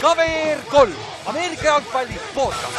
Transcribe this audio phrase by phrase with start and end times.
[0.00, 0.92] KVR kolm,
[1.26, 2.78] Ameerika jalgpalli podcast.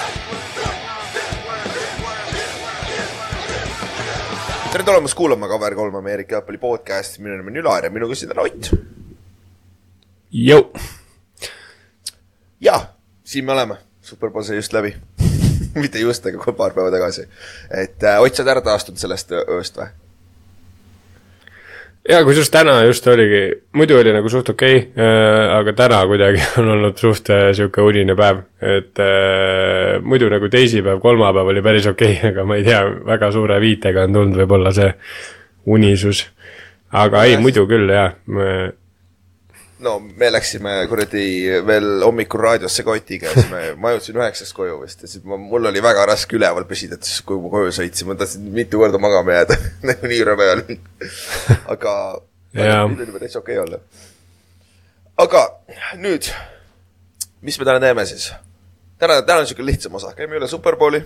[4.72, 8.32] tere tulemast kuulama KVR kolm Ameerika jalgpalli podcasti, minu nimi on Ülar ja minuga siin
[8.32, 8.72] on Ott.
[10.32, 10.64] Jõu.
[12.62, 12.80] ja,
[13.24, 14.96] siin me oleme, Superbowl sai just läbi
[15.82, 17.28] mitte just, aga paar päeva tagasi.
[17.70, 19.92] et äh, Ott, sa oled ära taastunud sellest ööst või?
[22.10, 23.42] Ja kusjuures täna just oligi,
[23.76, 27.84] muidu oli nagu suht okei okay, äh,, aga täna kuidagi on olnud suht äh, sihuke
[27.86, 28.44] unine päev.
[28.62, 33.32] et äh, muidu nagu teisipäev, kolmapäev oli päris okei okay, aga ma ei tea, väga
[33.36, 34.92] suure viitega on tulnud võib-olla see
[35.66, 36.26] unisus.
[36.92, 38.16] aga ei, muidu küll jah,
[39.80, 41.24] no me läksime kuradi
[41.68, 45.38] veel hommikul raadiosse Kotiga ja siis me, ma jõudsin üheksast koju vist ja siis ma,
[45.40, 48.82] mul oli väga raske üleval püsida, et siis kui ma koju sõitsin, ma tahtsin mitu
[48.82, 49.58] korda magama jääda
[49.92, 50.80] nagu nii rõve oli.
[51.76, 51.94] aga
[52.56, 53.82] nüüd oli täitsa okei okay olla.
[55.26, 55.46] aga
[56.02, 56.32] nüüd,
[57.46, 58.32] mis me täna teeme siis?
[59.00, 61.04] täna, täna on niisugune lihtsam osa, käime üle Superbowli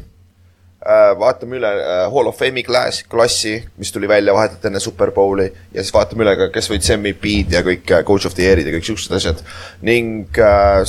[1.20, 5.84] vaatame üle äh, Hall of Fame'i klass, klassi, mis tuli välja vahetult enne Superbowli ja
[5.84, 8.74] siis vaatame üle ka, kes võitis MVP-d ja kõik äh, Coach of the Year'id ja
[8.76, 9.40] kõik siuksed asjad.
[9.82, 10.36] ning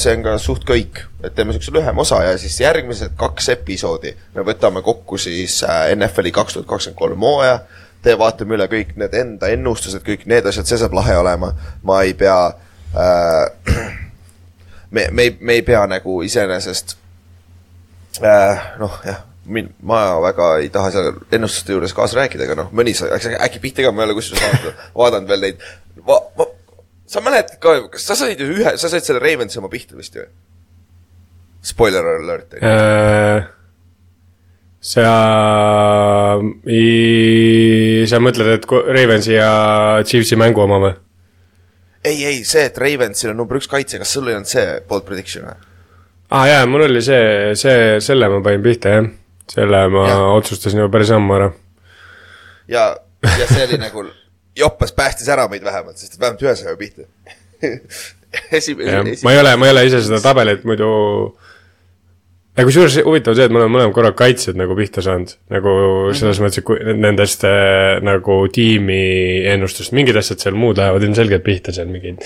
[0.00, 4.16] see on ka suht kõik, et teeme siukse lühema osa ja siis järgmised kaks episoodi
[4.34, 5.60] me võtame kokku siis
[5.94, 7.60] NFL-i kaks tuhat kakskümmend kolm hooaja.
[8.02, 12.00] Te vaatame üle kõik need enda ennustused, kõik need asjad, see saab lahe olema, ma
[12.02, 12.40] ei pea
[12.98, 13.46] äh,.
[14.94, 16.96] me, me me ei pea nagu iseenesest
[18.22, 22.70] äh, noh, jah min-, ma väga ei taha seal ennustuste juures kaasa rääkida, aga noh,
[22.76, 25.66] mõni sa, äkki, pihta ka, ma ei ole kusjuures vaadanud, veel neid,
[26.06, 26.48] ma, ma,
[27.10, 30.26] sa mäletad ka, kas sa said ühe, sa said selle Ravensi oma pihta vist ju?
[31.64, 33.46] Spoiler alert äh,.
[34.84, 35.06] sa,
[38.10, 39.50] sa mõtled, et Ravensi ja
[40.04, 40.94] Chiefsi mängu oma või?
[42.04, 45.08] ei, ei, see, et Ravensil on number üks kaitse, kas sul ei olnud see bold
[45.08, 45.60] prediction või?
[46.32, 49.12] aa ah, jaa, mul oli see, see, selle ma panin pihta, jah
[49.52, 50.18] selle ma ja.
[50.38, 51.50] otsustasin juba päris ammu ära.
[52.68, 52.90] ja,
[53.24, 54.06] ja see oli nagu,
[54.64, 57.08] joppas päästis ära meid vähemalt, sest vähemalt ühe sai pihta
[58.58, 60.90] esimene, ma ei ole, ma ei ole ise seda tabelit muidu
[62.54, 65.72] ja kusjuures huvitav see, et me oleme mõlemad korra kaitsjad nagu pihta saanud, nagu
[66.14, 66.60] selles mm -hmm.
[66.62, 69.00] mõttes, et nendest äh, nagu tiimi
[69.50, 72.22] ennustust, mingid asjad seal muud lähevad ilmselgelt pihta seal, mingid.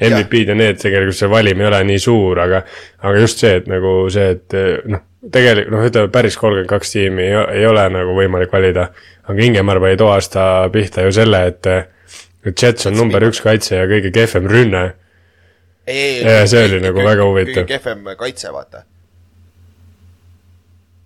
[0.00, 2.62] MVP-d ja need tegelikult see valim ei ole nii suur, aga,
[3.02, 4.58] aga just see, et nagu see, et
[4.88, 8.88] noh, tegelikult noh, ütleme päris kolmkümmend kaks tiimi ei, ei ole nagu võimalik valida.
[9.28, 10.42] aga Ingemar pani too aasta
[10.72, 11.66] pihta ju selle, et,
[12.46, 14.84] et Jets on number üks kaitse ja kõige kehvem rünne.
[15.88, 17.64] ja see oli nagu väga huvitav.
[17.64, 18.84] kõige kehvem kaitse, vaata.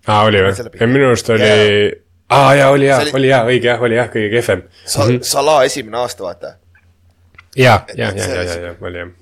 [0.07, 0.71] aa, oli või?
[0.87, 1.49] minu arust oli
[2.33, 5.07] aa jaa, oli jaa oli..., jaa, õige jah, oli jah, kõige kehvem Sa.
[5.07, 5.25] -hmm.
[5.25, 6.55] Salah esimene aasta, vaata.
[7.57, 9.19] ja, ja, ja, ja, ja, ja, oli jah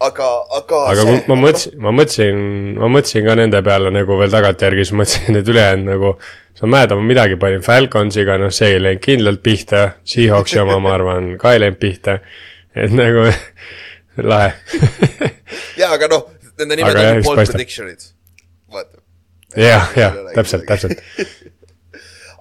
[0.00, 0.28] aga,
[0.58, 0.82] aga.
[0.92, 2.42] aga see, ma mõtlesin, ma mõtlesin,
[2.78, 6.14] ma mõtlesin ka nende peale nagu veel tagantjärgi, siis mõtlesin, et ülejäänud nagu.
[6.58, 10.94] sa mäletad, ma midagi panin Falconsiga, noh, see ei läinud kindlalt pihta, Seahawksi oma, ma
[10.96, 12.18] arvan, ka ei läinud pihta.
[12.74, 13.28] et nagu
[14.30, 14.54] lahe
[15.78, 16.26] jaa, aga noh,
[16.58, 18.10] nende nimed on ju bold prediction'id,
[18.74, 19.02] vaata.
[19.56, 21.02] jah, jah, täpselt, täpselt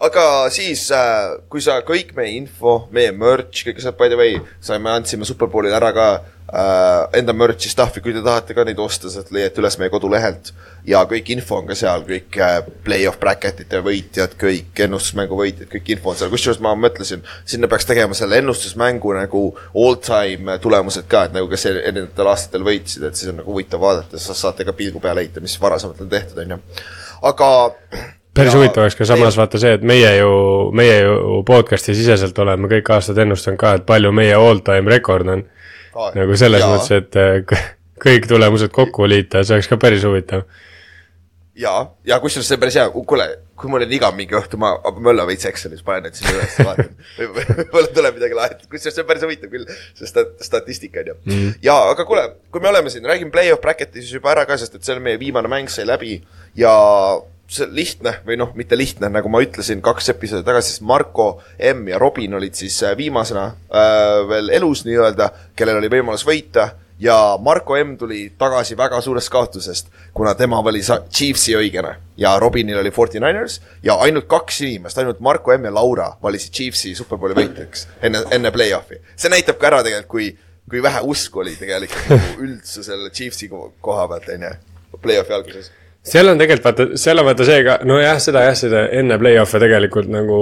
[0.04, 4.42] aga siis, äh, kui sa kõik meie info, meie merch, kõik asjad, by the way,
[4.62, 9.10] saime, andsime Superbowlil ära ka äh, enda merch'i stuff'i, kui te tahate ka neid osta,
[9.10, 10.52] sealt leiate üles meie kodulehelt.
[10.88, 15.90] ja kõik info on ka seal, kõik äh, play-off bracket'ite võitjad, kõik ennustusmängu võitjad, kõik
[15.96, 21.26] info on seal, kusjuures ma mõtlesin, sinna peaks tegema selle ennustusmängu nagu all-time tulemused ka,
[21.26, 25.02] et nagu kes erinevatel aastatel võitsid, et siis on nagu huvitav vaadata, saate ka pilgu
[25.02, 26.62] peale heita, mis varasemalt on tehtud, on ju.
[27.28, 27.50] aga
[28.38, 30.30] päris huvitav oleks ka samas vaata see, et meie ju,
[30.78, 35.44] meie ju podcast'i siseselt oleme kõik aastad ennustanud ka, et palju meie all-time rekord on.
[36.14, 36.70] Nagu selles ja.
[36.70, 37.68] mõttes, et äh,
[38.06, 40.46] kõik tulemused kokku liita, see oleks ka päris huvitav.
[41.58, 41.74] ja,
[42.06, 43.26] ja kusjuures see on päris hea, kuule,
[43.58, 46.92] kui mul on iga mingi õhtu, ma mölla veits Excelis, panen need sinna üles, vaatan.
[47.58, 49.66] Võib-olla tuleb midagi lahet, kusjuures see on päris huvitav küll,
[49.98, 51.18] see stat-, statistika on ju.
[51.32, 51.56] Mm..
[51.66, 54.78] ja, aga kuule, kui me oleme siin, räägime play-off bracket'i siis juba ära ka, sest
[54.78, 56.20] et see on meie viimane mäng sai läbi.
[56.62, 56.76] Ja
[57.48, 61.88] see lihtne või noh, mitte lihtne, nagu ma ütlesin kaks episoodi tagasi, siis Marko M
[61.88, 67.38] ja Robin olid siis äh, viimasena äh, veel elus nii-öelda, kellel oli võimalus võita ja
[67.42, 72.92] Marko M tuli tagasi väga suurest kaotusest, kuna tema valis Chiefsi õigena ja Robinil oli
[72.92, 77.88] Forty Niners ja ainult kaks inimest, ainult Marko M ja Laura valisid Chiefsi superbowli võitjaks
[78.02, 79.00] enne, enne play-off'i.
[79.16, 80.32] see näitab ka ära tegelikult, kui,
[80.70, 84.56] kui vähe usku oli tegelikult üldsusel Chiefsi koha pealt, on ju,
[85.00, 85.72] play-off'i alguses
[86.08, 89.62] seal on tegelikult vaata, seal on vaata see ka, nojah, seda jah, seda enne play-off'e
[89.64, 90.40] tegelikult nagu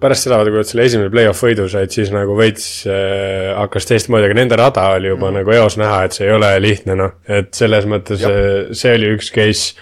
[0.00, 3.90] pärast seda vaata, kui nad selle esimene play-off võidu said, siis nagu veits äh, hakkas
[3.90, 5.40] teistmoodi, aga nende rada oli juba mm.
[5.40, 8.34] nagu eos näha, et see ei ole lihtne noh, et selles mõttes Jab.
[8.34, 9.74] Äh, see oli üks case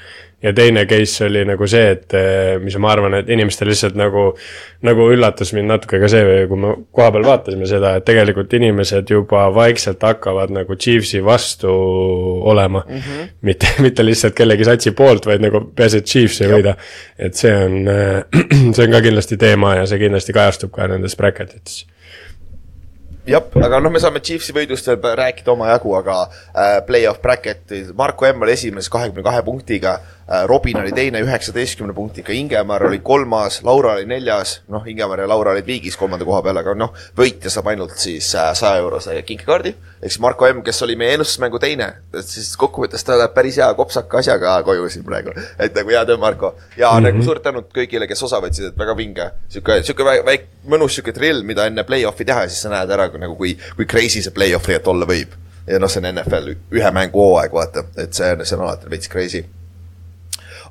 [0.42, 4.24] ja teine case oli nagu see, et eh, mis ma arvan, et inimestel lihtsalt nagu,
[4.86, 9.46] nagu üllatas mind natuke ka see, kui me kohapeal vaatasime seda, et tegelikult inimesed juba
[9.54, 11.70] vaikselt hakkavad nagu Chiefsi vastu
[12.52, 12.98] olema mm.
[12.98, 13.30] -hmm.
[13.48, 16.76] mitte, mitte lihtsalt kellegi satsi poolt, vaid nagu peaasi, et Chiefs ei võida.
[17.18, 18.24] et see on, eh,
[18.74, 21.84] see on ka kindlasti teema ja see kindlasti kajastub ka nendes bracket ites
[23.26, 28.26] jah, aga noh, me saame Chiefsi võidust veel rääkida omajagu, aga äh, play-off bracket'is Marko
[28.26, 33.60] M oli esimeses kahekümne kahe punktiga äh,, Robin oli teine üheksateistkümne punktiga, Ingemar oli kolmas,
[33.62, 37.50] Laura oli neljas, noh, Ingemar ja Laura olid viigis kolmanda koha peal, aga noh, võitja
[37.50, 39.74] saab ainult siis äh, saja äh, eurose kinkekaardi.
[40.02, 43.58] ehk siis Marko M, kes oli meie ennustusmängu teine, et siis kokkuvõttes ta läheb päris
[43.60, 45.34] hea kopsaka asjaga koju siin praegu.
[45.58, 46.54] et nagu hea töö, Marko.
[46.76, 47.02] ja mm -hmm.
[47.08, 51.14] nagu suur tänud kõigile, kes osa võtsid, et väga vinge, sihuke, sihuke väike, mõnus sihuke
[51.14, 54.30] drill, mida enne play-off'i teha ja siis sa näed ära nagu kui, kui crazy see
[54.30, 55.38] play-off tegelikult olla võib.
[55.66, 58.90] ja noh, see on NFL ühe mängu hooaeg, vaata, et see on, see on alati
[58.90, 59.44] veits crazy.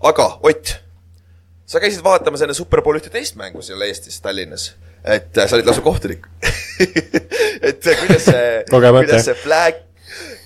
[0.10, 0.74] Aga Ott,
[1.66, 4.72] sa käisid vaatamas enne Superbowl ühte teist mängu seal Eestis, Tallinnas,
[5.04, 6.28] et äh, sa olid lausa kohtunik
[7.70, 9.82] et äh, kuidas see kuidas see flag,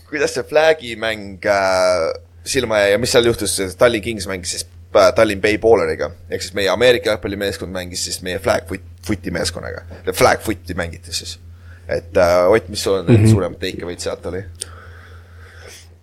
[0.10, 2.12] kuidas see flag'i mäng äh,
[2.46, 6.46] silma jäi ja mis seal juhtus, Tallinn Kings mängis siis äh, Tallinn Bay Bowleriga, ehk
[6.46, 8.70] siis meie Ameerika jalgpallimeeskond mängis siis meie flag
[9.06, 9.84] foot'i meeskonnaga.
[10.14, 11.40] Flag foot'i mängiti siis
[11.88, 13.30] et äh, Ott, mis sul mm -hmm.
[13.30, 14.44] suuremad takeaway'd sealt oli?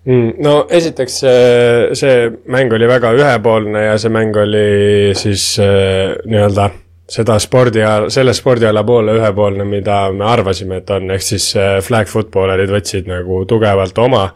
[0.03, 2.15] Mm, no esiteks see, see
[2.51, 6.71] mäng oli väga ühepoolne ja see mäng oli siis äh, nii-öelda
[7.13, 12.11] seda spordiala, selle spordiala poole ühepoolne, mida me arvasime, et on, ehk siis äh, flag
[12.11, 14.29] footballerid võtsid nagu tugevalt oma.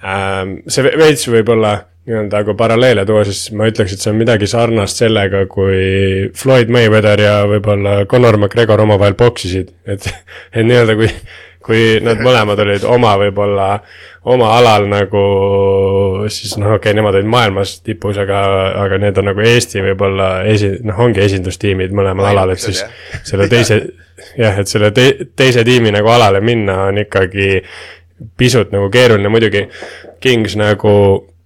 [0.00, 0.60] Ähm,.
[0.70, 1.74] see veits võib-olla
[2.08, 6.72] nii-öelda kui paralleele tuua, siis ma ütleks, et see on midagi sarnast sellega, kui Floyd
[6.72, 10.06] Mayweather ja võib-olla Conor McGregor omavahel poksisid, et,
[10.54, 11.10] et nii-öelda kui,
[11.64, 13.68] kui nad mõlemad olid oma võib-olla,
[14.30, 15.24] oma alal nagu
[16.32, 18.42] siis noh, okei okay,, nemad olid maailmas tipus, aga,
[18.84, 22.84] aga need on nagu Eesti võib-olla esi-, noh, ongi esindustiimid mõlemal alal, et siis
[23.28, 23.80] selle teise,
[24.38, 27.58] jah, et selle te, teise tiimi nagu alale minna on ikkagi
[28.36, 29.66] pisut nagu keeruline, muidugi
[30.20, 30.92] Kings nagu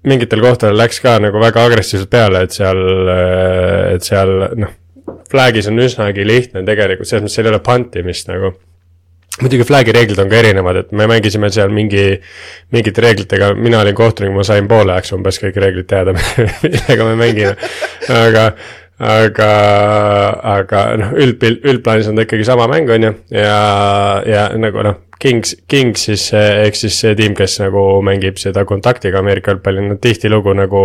[0.04, 2.80] mingitel kohtadel läks ka nagu väga agressiivselt peale, et seal,
[3.94, 4.72] et seal noh,
[5.30, 8.54] flag'is on üsnagi lihtne tegelikult, selles mõttes seal ei ole pantimist nagu.
[9.42, 12.04] Muidugi flag'i reeglid on ka erinevad, et me mängisime seal mingi,
[12.74, 16.14] mingite reeglitega, mina olin kohtunik, ma sain poole ajaks umbes kõik reeglid teada
[16.62, 17.56] millega me mängime,
[18.14, 18.50] aga
[19.02, 19.50] aga,
[20.54, 23.58] aga noh, üldpilt, üldplaanis on ta ikkagi sama mäng, on ju, ja,
[24.28, 29.22] ja nagu noh, Kings, Kings siis ehk siis see tiim, kes nagu mängib seda kontaktiga
[29.22, 30.82] Ameerika jalgpalli, nad tihtilugu nagu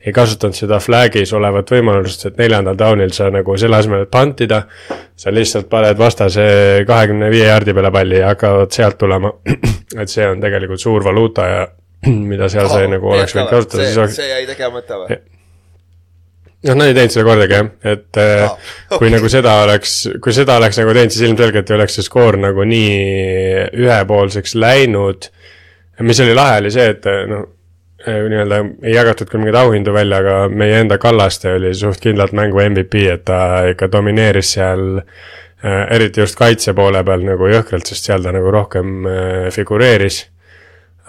[0.00, 4.62] ei kasutanud seda flag'is olevat võimalust, et neljandal down'il sa nagu selle asemel, et pantida,
[5.18, 6.46] sa lihtsalt paned vastase
[6.88, 9.34] kahekümne viie jaardi peale palli ja hakkavad sealt tulema.
[10.00, 11.66] et see on tegelikult suur valuuta ja
[12.32, 14.18] mida seal oh, sai nagu oleks võinud kasutada, siis oleks.
[14.22, 15.20] see jäi tegemata või?
[16.66, 18.98] Noh, nad ei teinud seda kordagi jah, et ah, okay.
[19.00, 22.38] kui nagu seda oleks, kui seda oleks nagu teinud, siis ilmselgelt ei oleks see skoor
[22.40, 25.28] nagu nii ühepoolseks läinud.
[26.02, 27.44] mis oli lahe, oli see, et noh,
[28.02, 32.62] nii-öelda ei jagatud küll mingeid auhindu välja, aga meie enda Kallaste oli suht kindlalt mängu
[32.64, 35.84] MVP, et ta ikka domineeris seal äh,.
[35.94, 40.24] eriti just kaitse poole peal nagu jõhkralt, sest seal ta nagu rohkem äh, figureeris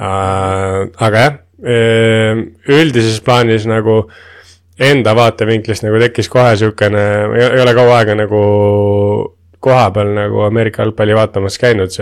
[0.02, 0.84] äh,.
[0.98, 4.22] aga jah, üldises plaanis nagu äh,
[4.80, 7.06] enda vaatevinklist nagu tekkis kohe niisugune,
[7.38, 8.44] ei ole kaua aega nagu
[9.64, 11.94] koha peal nagu Ameerika jalgpalli vaatamas käinud,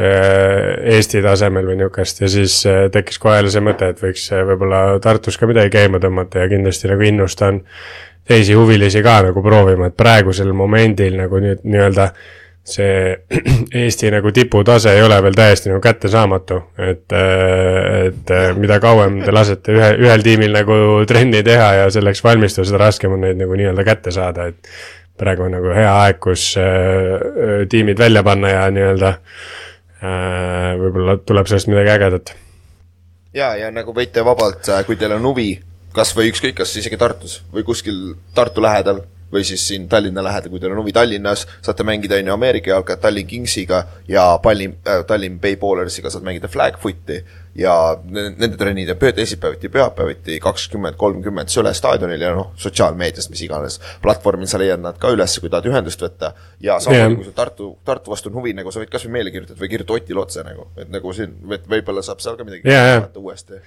[0.96, 4.46] Eesti tasemel või niisugust ja siis äh, tekkis kohe jälle see mõte, et võiks äh,
[4.48, 7.62] võib-olla Tartus ka midagi käima tõmmata ja kindlasti nagu innustan
[8.28, 13.18] teisi huvilisi ka nagu proovima, et praegusel momendil nagu nüüd nii-öelda nii see
[13.84, 17.16] Eesti nagu tiputase ei ole veel täiesti nagu kättesaamatu, et,
[18.06, 20.76] et mida kauem te lasete ühe, ühel tiimil nagu
[21.10, 24.70] trenni teha ja selleks valmistuda, seda raskem on neid nagu nii-öelda kätte saada, et
[25.22, 31.50] praegu on nagu hea aeg, kus äh, tiimid välja panna ja nii-öelda äh, võib-olla tuleb
[31.50, 32.36] sellest midagi ägedat.
[33.34, 35.56] ja, ja nagu võite vabalt, kui teil on huvi,
[35.96, 39.02] kas või ükskõik, kas isegi Tartus või kuskil Tartu lähedal
[39.34, 42.74] või siis siin Tallinna lähedal, kui teil on huvi Tallinnas, saate mängida, on ju, Ameerika
[42.74, 47.22] jalka Tallinn Kingsiga ja Tallinn äh,, Tallinn Bay Ballersiga saad mängida flag foot'i
[47.56, 47.74] ja
[48.08, 54.48] nende trennid on teisipäeviti pühapäeviti kakskümmend, kolmkümmend Sõle staadionil ja noh, sotsiaalmeedias, mis iganes platvormil
[54.48, 56.32] sa leiad nad ka üles, kui tahad ühendust võtta.
[56.64, 59.18] ja samamoodi yeah., kui sul Tartu, Tartu vastu on huvi, nagu sa võid kas või
[59.20, 62.48] meile kirjutada või kirjuta Otile otse nagu, et nagu siin, et võib-olla saab seal ka
[62.48, 63.10] midagi yeah, yeah.
[63.20, 63.60] uuesti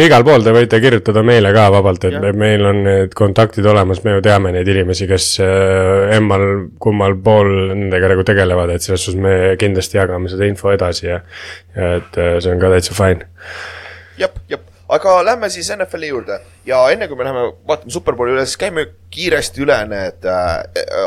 [0.00, 2.32] igal pool te võite kirjutada meile ka vabalt, et ja.
[2.38, 6.46] meil on need kontaktid olemas, me ju teame neid inimesi, kes äh, emmal
[6.80, 11.20] kummal pool nendega nagu tegelevad, et selles suhtes me kindlasti jagame seda info edasi ja,
[11.76, 13.28] et äh, see on ka täitsa fine.
[14.92, 18.84] Aga lähme siis NFL-i juurde ja enne kui me läheme vaatame Superbowli üle, siis käime
[19.12, 20.52] kiiresti üle need äh,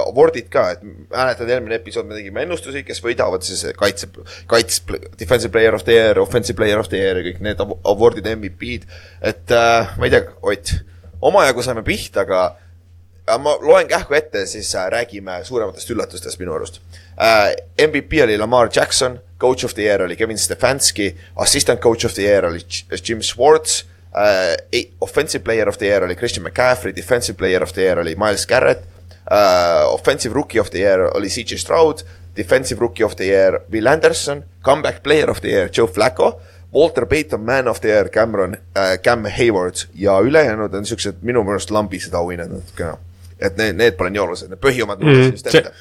[0.01, 4.09] award'id ka, et mäletad, eelmine episood me tegime ennustusi, kes võidavad siis kaitse,
[4.51, 8.29] kaitse, defensive player of the year, offensive player of the year ja kõik need award'id,
[8.35, 8.89] MVP-d.
[9.33, 10.75] et äh, ma ei tea, Ott,
[11.25, 16.81] omajagu saime pihta, aga ma loen kähku ette, siis äh, räägime suurematest üllatustest minu arust
[16.81, 17.04] äh,.
[17.77, 22.21] MVP oli Lamar Jackson coach of the year oli Kevin Stefanski, assistant coach of the
[22.21, 22.59] year oli
[23.07, 27.81] Jim Schwartz uh,, offensive player of the year oli Christian McCaffrey, defensive player of the
[27.81, 28.83] year oli Miles Garrett
[29.31, 32.03] uh,, offensive rookie of the year oli CJ Stroud,
[32.35, 36.39] defensive rookie of the year Will Anderson, comeback player of the year Joe Flacco,
[36.73, 41.43] Walter Payton man of the year Cameron uh,, Cam Hayward ja ülejäänud on siuksed minu
[41.43, 42.97] meelest lambised auhinnad natukene.
[43.39, 45.71] et need, need pole nii olulised, need põhiomad mm, -hmm.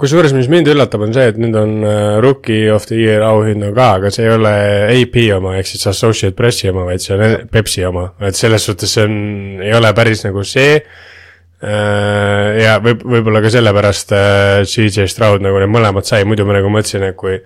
[0.00, 3.72] Kusjuures, mis mind üllatab, on see, et nüüd on uh, Rookie of the Year auhinna
[3.76, 4.52] ka, aga see ei ole
[4.94, 8.96] AP oma ehk siis Associate Pressi oma, vaid see on Pepsi oma, et selles suhtes
[8.96, 9.18] see on,
[9.64, 12.50] ei ole päris nagu see uh,.
[12.60, 16.72] ja võib, võib-olla ka sellepärast äh, CJ Stroud nagu need mõlemad sai, muidu ma nagu
[16.72, 17.40] mõtlesin, et kui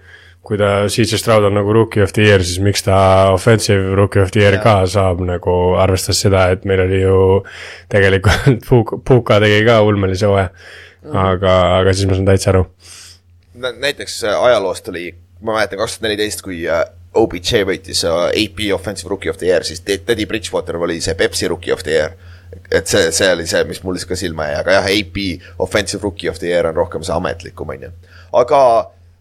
[0.47, 2.99] kui ta, CJ Stroud on nagu Rookie of the Year, siis miks ta
[3.35, 4.63] Offensive Rookie of the Year ja.
[4.65, 7.19] ka saab nagu, arvestades seda, et meil oli ju
[7.93, 10.49] tegelikult Puka, Puka tegi ka ulmelise hooaja
[11.09, 12.65] aga, aga siis ma saan täitsa aru.
[13.55, 18.67] näiteks äh, ajaloost oli, ma mäletan kaks tuhat neliteist, kui äh, OBJ võitis äh, AP
[18.75, 22.17] Offensive Rookie of the Year, siis Teddy Bridgewater oli see Pepsi Rookie of the Year.
[22.71, 25.19] et see, see oli see, mis mulle ka silma jäi, aga jah, AP
[25.63, 27.93] Offensive Rookie of the Year on rohkem see ametlikum, on ju.
[28.33, 28.63] aga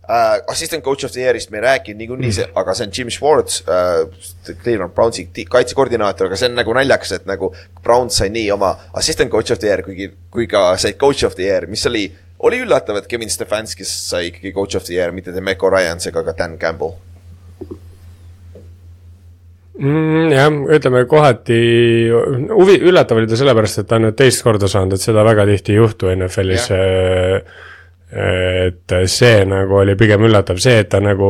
[0.10, 3.10] äh, assistant coach of the year'ist me ei rääkinud niikuinii mm., aga see on Jim
[3.13, 7.51] Schwartz äh,, Cleveland Brownsi kaitsekoordinaator, aga see on nagu naljakas, et nagu
[7.84, 11.38] Browns sai nii oma assistant coach of the year, kuigi, kui ka said coach of
[11.38, 12.08] the year, mis oli,
[12.50, 16.25] oli üllatav, et Kevin Stefanskis sai ikkagi coach of the year, mitte Demeco Ryans ega
[16.25, 16.98] ka Dan Campbell
[19.78, 20.28] mm,.
[20.34, 20.50] jah,
[20.80, 21.63] ütleme kohati
[22.50, 25.46] huvi, üllatav oli ta sellepärast, et ta on nüüd teist korda saanud, et seda väga
[25.54, 27.68] tihti ei juhtu NFL-is yeah
[28.10, 31.30] et see nagu oli pigem üllatav, see, et ta nagu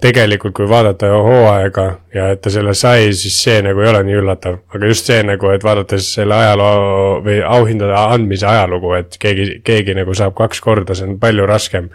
[0.00, 4.18] tegelikult, kui vaadata hooaega ja et ta selle sai, siis see nagu ei ole nii
[4.20, 4.60] üllatav.
[4.74, 9.96] aga just see nagu, et vaadates selle ajaloo või auhindade andmise ajalugu, et keegi, keegi
[9.98, 11.90] nagu saab kaks korda, see on palju raskem.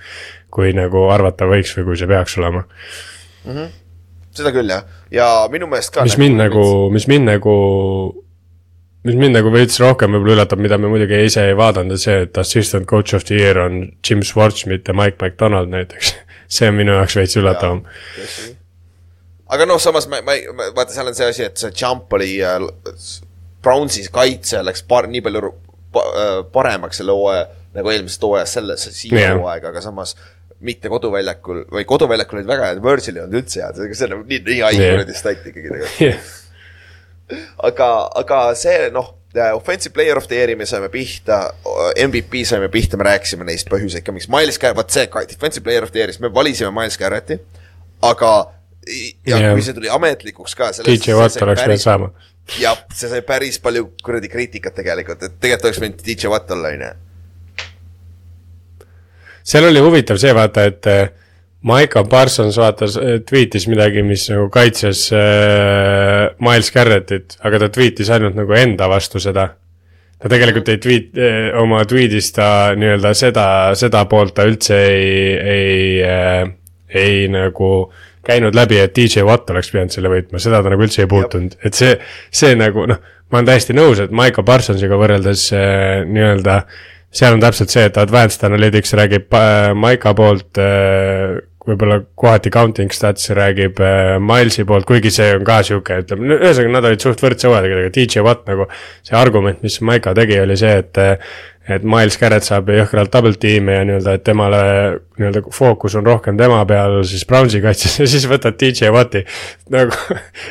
[0.53, 3.53] kui nagu arvata võiks või kui see peaks olema mm.
[3.55, 3.69] -hmm.
[4.37, 6.03] seda küll jah, ja minu meelest ka.
[6.03, 7.55] mis nagu, mind nagu, mis mind nagu
[9.03, 12.23] mis mind nagu veits rohkem võib-olla üllatab, mida me muidugi ise ei vaadanud, on see,
[12.25, 16.13] et assistant coach of the year on Jim Schwartz, mitte Mike McDonald näiteks
[16.55, 17.83] see on minu jaoks veits üllatavam.
[19.53, 22.37] aga noh, samas ma, ma, ma, vaata, seal on see asi, et see jump oli
[22.43, 22.63] äh,,
[23.63, 25.51] Brownsis kaitse läks par-, nii palju
[25.95, 29.35] pa, äh, paremaks selle hooaja, nagu eelmisest hooajast sellesse siia yeah.
[29.39, 30.15] hooaega, aga samas
[30.63, 34.23] mitte koduväljakul, või koduväljakul olid väga head, Virgil ei olnud üldse head, see on nagu
[34.29, 35.19] nii, nii haige kuradi yeah.
[35.19, 36.31] stat ikkagi tegelikult yeah
[37.63, 37.89] aga,
[38.19, 39.13] aga see noh,
[39.55, 41.39] offensive player of the year'i me saime pihta,
[41.97, 45.83] MVP saime pihta, me rääkisime neist põhjuseid ka, miks Miles Garrett, vot see defensive player
[45.83, 47.39] of the year'is me valisime Miles Garretti,
[48.03, 48.33] aga
[49.25, 49.53] ja yeah.
[49.55, 50.69] kui see tuli ametlikuks ka.
[50.85, 52.11] DJ Watt oleks pidanud saama.
[52.59, 56.73] jah, see sai päris palju kuradi kriitikat tegelikult, et tegelikult oleks võinud DJ Watt olla,
[56.75, 56.93] on ju.
[59.53, 60.91] seal oli huvitav see vaata, et
[61.63, 68.11] Maiko Parsons vaatas, äh, tweetis midagi, mis nagu kaitses äh, Miles Garrettit, aga ta tweetis
[68.11, 69.53] ainult nagu enda vastu seda.
[70.23, 72.45] ta tegelikult ei tweet äh,, oma tweet'is ta
[72.79, 76.45] nii-öelda seda, seda poolt ta üldse ei, ei äh,,
[76.95, 77.71] ei nagu
[78.23, 81.57] käinud läbi, et DJ Watt oleks pidanud selle võitma, seda ta nagu üldse ei puutunud,
[81.67, 81.97] et see,
[82.31, 86.61] see nagu noh, ma olen täiesti nõus, et Maiko Parsonsiga võrreldes äh, nii-öelda
[87.13, 91.35] seal on täpselt see, et Advanced Analytics räägib äh, Maika poolt äh,
[91.67, 96.75] võib-olla kohati counting stats räägib äh, Milesi poolt, kuigi see on ka sihuke, ütleme, ühesõnaga
[96.77, 98.67] nad olid suht võrdse hooajaga, DJ Watt nagu.
[99.03, 101.01] see argument, mis Maika tegi, oli see, et
[101.63, 104.59] et Miles Garrett saab jõhkralt double tiime ja nii-öelda, et temale
[105.15, 109.21] nii-öelda fookus on rohkem tema peal siis Brownsi kaitses ja siis võtad DJ Watti.
[109.71, 109.95] nagu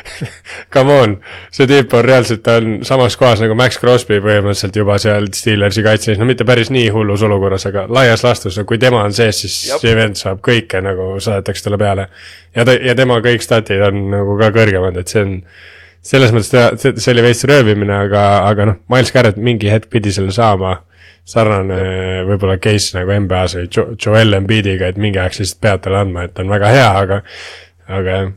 [0.73, 1.17] come on,
[1.53, 5.83] see tüüp on reaalselt, ta on samas kohas nagu Max Crosby põhimõtteliselt juba seal Steelersi
[5.85, 9.43] kaitses, no mitte päris nii hullus olukorras, aga laias laastus, no kui tema on sees,
[9.43, 9.83] siis Jop.
[9.83, 12.07] see vend saab kõike nagu saadetakse talle peale.
[12.55, 15.35] ja ta, ja tema kõik statid on nagu ka kõrgemad, et see on
[16.03, 20.11] selles mõttes ta, see oli veits röövimine, aga, aga noh, Miles Garrett mingi hetk pidi
[20.11, 20.73] selle saama
[21.25, 26.01] sarnane võib-olla case nagu NBA-s oli jo-, Joel Embiidiga, et mingi aeg lihtsalt pead talle
[26.03, 27.19] andma, et ta on väga hea, aga,
[27.87, 28.33] aga jah.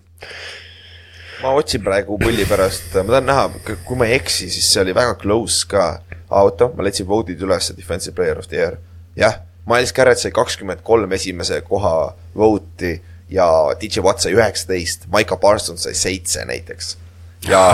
[1.43, 3.49] ma otsin praegu pulli pärast, ma tahan näha,
[3.87, 5.89] kui ma ei eksi, siis see oli väga close ka.
[6.31, 8.79] oota, ma leidsin vote'id üles, defensive player of the year.
[9.19, 13.01] jah, Miles Garrett sai kakskümmend kolm esimese koha vote'i
[13.31, 13.47] ja
[13.81, 16.95] DJ Watt sai üheksateist, Maiko Parsons sai seitse näiteks.
[17.51, 17.65] ja,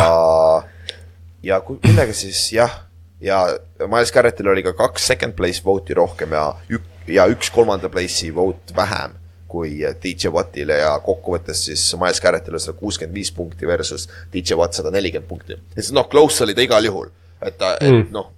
[1.44, 2.80] ja kui, millega siis jah,
[3.22, 3.42] ja
[3.86, 8.32] Miles Garrettil oli ka kaks second place vote'i rohkem ja ük-, ja üks kolmanda place'i
[8.34, 9.18] vote vähem
[9.52, 14.78] kui DJ Wattile ja kokkuvõttes siis Miles Garrettile sada kuuskümmend viis punkti versus DJ Watt
[14.78, 15.58] sada nelikümmend punkti.
[15.76, 17.10] et noh, close oli ta igal juhul,
[17.42, 18.30] et ta mm., et noh,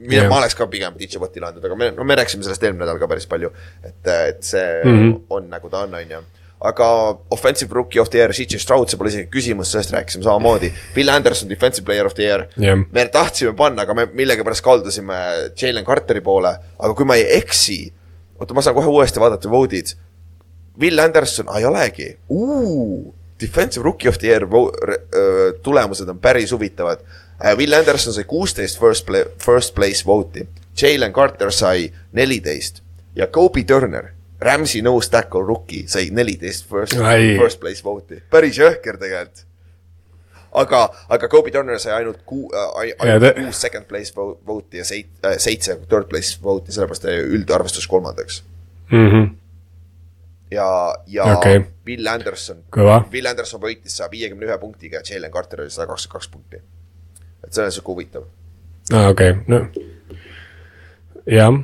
[0.00, 2.66] mina yeah., ma oleks ka pigem DJ Wattile andnud, aga me, no me rääkisime sellest
[2.66, 3.52] eelmine nädal ka päris palju.
[3.84, 5.20] et, et see mm -hmm.
[5.30, 6.24] on nagu ta on, on ju
[6.60, 6.86] aga
[7.30, 10.72] offensive rookie of the year, CJ Stroud, see pole isegi küsimus, sellest rääkisime samamoodi.
[10.96, 12.46] Bill Anderson, defensive player of the year.
[12.56, 12.80] Yeah..
[12.92, 15.18] me tahtsime panna, aga me millegipärast kaldusime
[15.60, 17.80] Jalen Carteri poole, aga kui ma ei eksi,
[18.40, 19.94] oota, ma saan kohe uuesti vaadata vote'id.
[20.80, 22.10] Will Anderson, ei olegi,
[23.40, 24.44] defensive rookie of the year
[25.62, 27.04] tulemused on päris huvitavad.
[27.44, 30.48] Äh, Will Anderson sai kuusteist first play, first place vote'i,
[30.82, 32.82] Jalen Carter sai neliteist.
[33.16, 34.15] Ja Kobe Turner,
[34.46, 39.44] Rams'i nose tackle rookie sai neliteist first, first place vote'i, päris jõhker tegelikult
[40.56, 45.24] aga, aga Kobe Turner sai ainult kuu äh,, ainult kuus second place vote'i ja seit-
[45.24, 48.42] äh,, seitse third place vote'i, sellepärast ta üldarvestus kolmandaks
[48.90, 49.10] mm.
[49.10, 49.34] -hmm
[50.50, 51.60] ja, ja okay.
[51.84, 52.64] Bill Anderson,
[53.10, 56.60] Bill Anderson võitis saja viiekümne ühe punktiga ja Jalen Carter oli sada kakskümmend kaks punkti.
[57.44, 58.22] et see on sihuke huvitav.
[58.92, 59.66] aa ah,, okei okay., no
[61.26, 61.58] jah,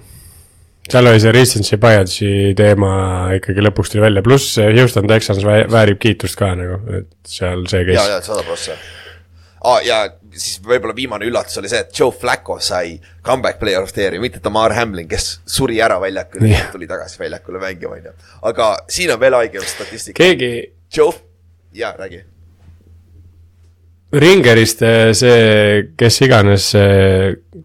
[0.90, 2.94] seal oli see recency bias'i teema
[3.36, 7.98] ikkagi lõpuks tuli välja, pluss Houston Texans väärib kiitust ka nagu, et seal see case.
[8.00, 8.74] ja, ja sada prossa
[9.62, 9.78] ah,.
[9.86, 14.06] ja siis võib-olla viimane üllatus oli see, et Joe Flacco sai comeback player of the
[14.06, 18.16] year'i, mitte Tamar Hamlin, kes suri ära väljakul ja tuli tagasi väljakule mängima, on ju.
[18.50, 20.18] aga siin on veel haigem statistika.
[20.18, 20.52] keegi.
[20.92, 21.14] Joe,
[21.72, 22.24] jaa, räägi.
[24.12, 26.66] Ringerist eh, see, kes iganes,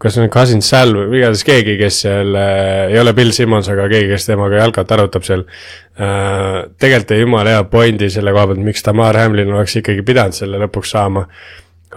[0.00, 3.68] kas see on Cousin Sal või igatahes keegi, kes seal äh, ei ole Bill Simmons,
[3.68, 6.68] aga keegi, kes temaga jalkat arutab seal äh,.
[6.80, 10.60] tegelikult tõi jumala hea pointi selle koha pealt, miks Tamar Hamlin oleks ikkagi pidanud selle
[10.64, 11.26] lõpuks saama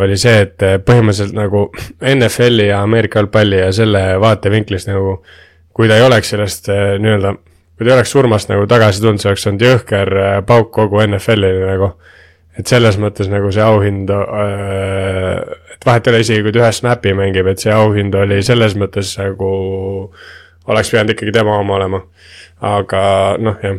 [0.01, 1.65] oli see, et põhimõtteliselt nagu
[1.99, 5.19] NFL-i ja Ameerika jalgpalli ja selle vaatevinklist nagu
[5.75, 7.33] kui ta ei oleks sellest nii-öelda,
[7.77, 10.11] kui ta ei oleks surmast nagu tagasi tulnud, see oleks olnud jõhker
[10.47, 11.93] pauk kogu NFL-ile nagu.
[12.59, 15.39] Et selles mõttes nagu see auhind äh,,
[15.75, 18.77] et vahet ei ole isegi, kui ta ühe snap'i mängib, et see auhind oli selles
[18.79, 19.51] mõttes nagu
[20.71, 22.03] oleks pidanud ikkagi tema oma olema.
[22.61, 23.01] aga
[23.41, 23.77] noh, jah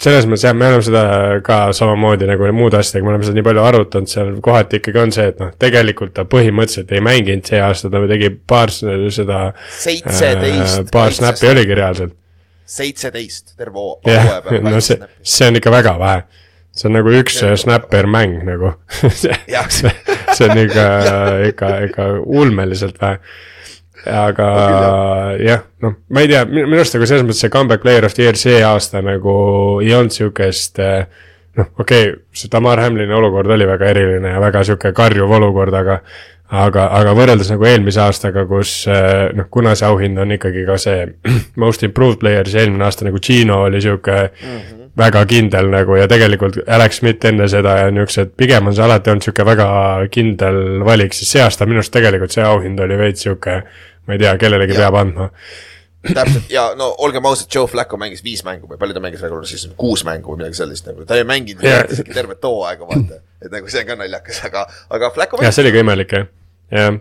[0.00, 1.02] selles mõttes jah, me oleme seda
[1.46, 5.14] ka samamoodi nagu muude asjadega, me oleme seda nii palju arutanud, seal kohati ikkagi on
[5.14, 9.40] see, et noh, tegelikult ta põhimõtteliselt ei mänginud see aasta, ta tegi paar seda.
[9.78, 10.88] seitseteist äh,.
[10.92, 12.16] paar snappi oligi reaalselt.
[12.74, 14.50] seitseteist terve hoo päev.
[14.66, 16.24] no see, see on ikka väga vähe.
[16.74, 18.74] See on nagu üks snap per mäng nagu.
[19.14, 19.34] See,
[20.34, 20.86] see on ikka,
[21.50, 23.18] ikka, ikka ulmeliselt vähe.
[24.04, 24.46] Aga
[25.40, 28.26] jah, noh, ma ei tea, minu arust nagu selles mõttes see comeback player of the
[28.26, 29.32] year see aasta nagu
[29.80, 31.06] ei olnud sihukest eh,
[31.56, 35.72] noh, okei okay,, see Tamar Hamlini olukord oli väga eriline ja väga sihuke karjuv olukord,
[35.80, 36.02] aga
[36.52, 40.76] aga, aga võrreldes nagu eelmise aastaga, kus eh, noh, kuna see auhind on ikkagi ka
[40.84, 41.08] see
[41.64, 44.83] most improved player, siis eelmine aasta nagu Gino oli sihuke mm -hmm.
[44.98, 49.10] Väga kindel nagu ja tegelikult Alex Smith enne seda ja niisugused, pigem on see alati
[49.10, 49.68] olnud sihuke väga
[50.14, 53.60] kindel valik, siis see aasta minu arust tegelikult see auhind oli veits sihuke
[54.06, 54.84] ma ei tea, kellelegi ja.
[54.84, 55.30] peab andma
[56.04, 59.46] täpselt ja no olgem ausad, Joe Flacco mängis viis mängu või palju ta mängis regular
[59.48, 61.86] season, kuus mängu või midagi sellist nagu, ta ei mänginud yeah.
[62.14, 63.22] tervet hooaega vaata.
[63.42, 65.42] et nagu see on ka naljakas, aga, aga Flacco.
[65.42, 66.28] jah, see oli ka imelik jah
[66.74, 66.98] jah,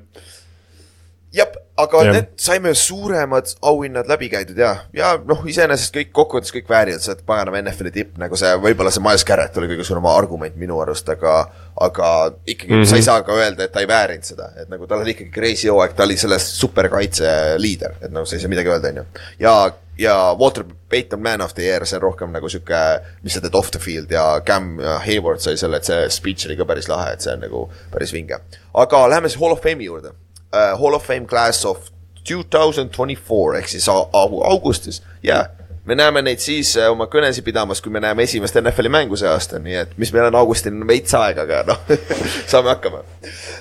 [1.77, 2.12] aga ja.
[2.13, 7.23] need saime suuremad auhinnad läbi käidud ja, ja noh, iseenesest kõik kokkuvõttes kõik väärivad, oled
[7.25, 11.09] paganama NFL-i tipp, nagu see, võib-olla see Miles Garrett oli kõige suurem argument minu arust,
[11.09, 11.39] aga
[11.81, 12.09] aga
[12.45, 12.89] ikkagi mm -hmm.
[12.89, 15.31] sa ei saa ka öelda, et ta ei väärinud seda, et nagu tal oli ikkagi
[15.33, 19.01] crazy hooaeg, ta oli selles superkaitse liider, et noh, sa ei saa midagi öelda, on
[19.01, 19.05] ju.
[19.39, 19.55] ja,
[19.97, 23.55] ja Walter Payton man of the year, see on rohkem nagu sihuke, mis sa teed
[23.57, 27.13] off the field ja Cam Hayward sai selle, et see speech oli ka päris lahe,
[27.13, 28.38] et see on nagu päris vinge.
[28.73, 30.13] aga läheme siis Hall of Fame'i juurde
[30.53, 31.89] uh, Hall of Fame class of
[32.23, 35.43] two thousand twenty four ehk siis augustis ja
[35.85, 39.27] me näeme neid siis uh, oma kõnesid pidamas, kui me näeme esimest NFL-i mängu see
[39.29, 41.93] aasta, nii et mis meil on augustini on veits aega, aga noh
[42.51, 43.03] saame hakkama.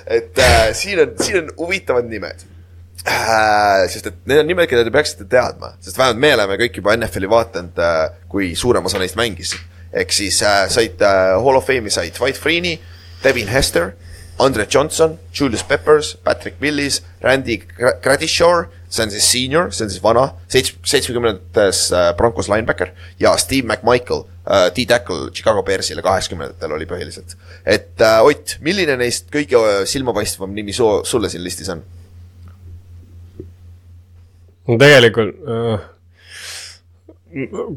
[0.07, 2.45] et uh, siin on, siin on huvitavad nimed
[3.03, 3.83] äh,.
[3.91, 6.95] sest et need on nimed, keda te peaksite teadma, sest vähemalt me oleme kõik juba
[6.99, 8.01] NFL-i vaadanud äh,,
[8.31, 9.57] kui suurem osa neist mängis.
[9.91, 12.79] ehk siis äh, said äh, Hall of Fame'i said Dwight Freeney,
[13.23, 13.93] Devin Hester
[14.39, 20.03] Andre Johnson, Julius Peppers, Patrick Willis, Randy Gradishaw, see on siis senior, see on siis
[20.03, 21.85] vana, seits-, seitsmekümnendates
[22.17, 27.37] Broncos linebacker ja Steve McMichael uh,, D-tackle Chicago Bearsile kaheksakümnendatel oli põhiliselt.
[27.65, 31.85] et uh, Ott, milline neist kõige silmapaistvam nimi su-, sulle siin listis on?
[34.67, 35.87] no tegelikult äh,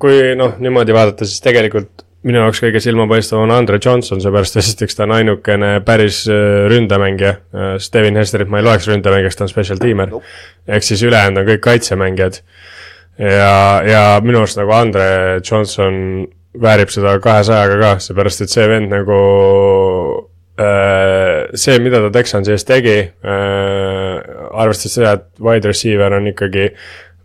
[0.01, 4.99] kui noh, niimoodi vaadata, siis tegelikult minu jaoks kõige silmapaistvam on Andre Johnson, seepärast esiteks
[4.99, 7.35] ta on ainukene päris äh, ründemängija.
[7.55, 10.15] Äh, Steven Hesterit ma ei loeks ründemängijaks, ta on special tiimer.
[10.67, 12.41] ehk siis ülejäänud on kõik kaitsemängijad.
[13.19, 15.07] ja, ja minu arust nagu Andre
[15.51, 16.27] Johnson
[16.61, 19.21] väärib seda kahesajaga ka, seepärast et see vend nagu
[20.59, 22.99] äh, see, mida ta Texansi eest tegi,
[24.57, 26.71] arvestades seda, et wide receiver on ikkagi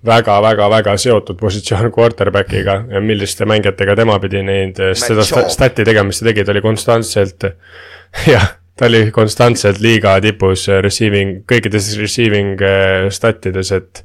[0.05, 6.29] väga-väga-väga seotud positsioon quarterback'iga ja milliste mängijatega tema pidi neid, seda stat'i tegema, mis ta
[6.29, 7.45] tegi, ta oli konstantselt,
[8.33, 14.03] jah, ta oli konstantselt liiga tipus receiving, kõikides receiving äh, stat'ides, et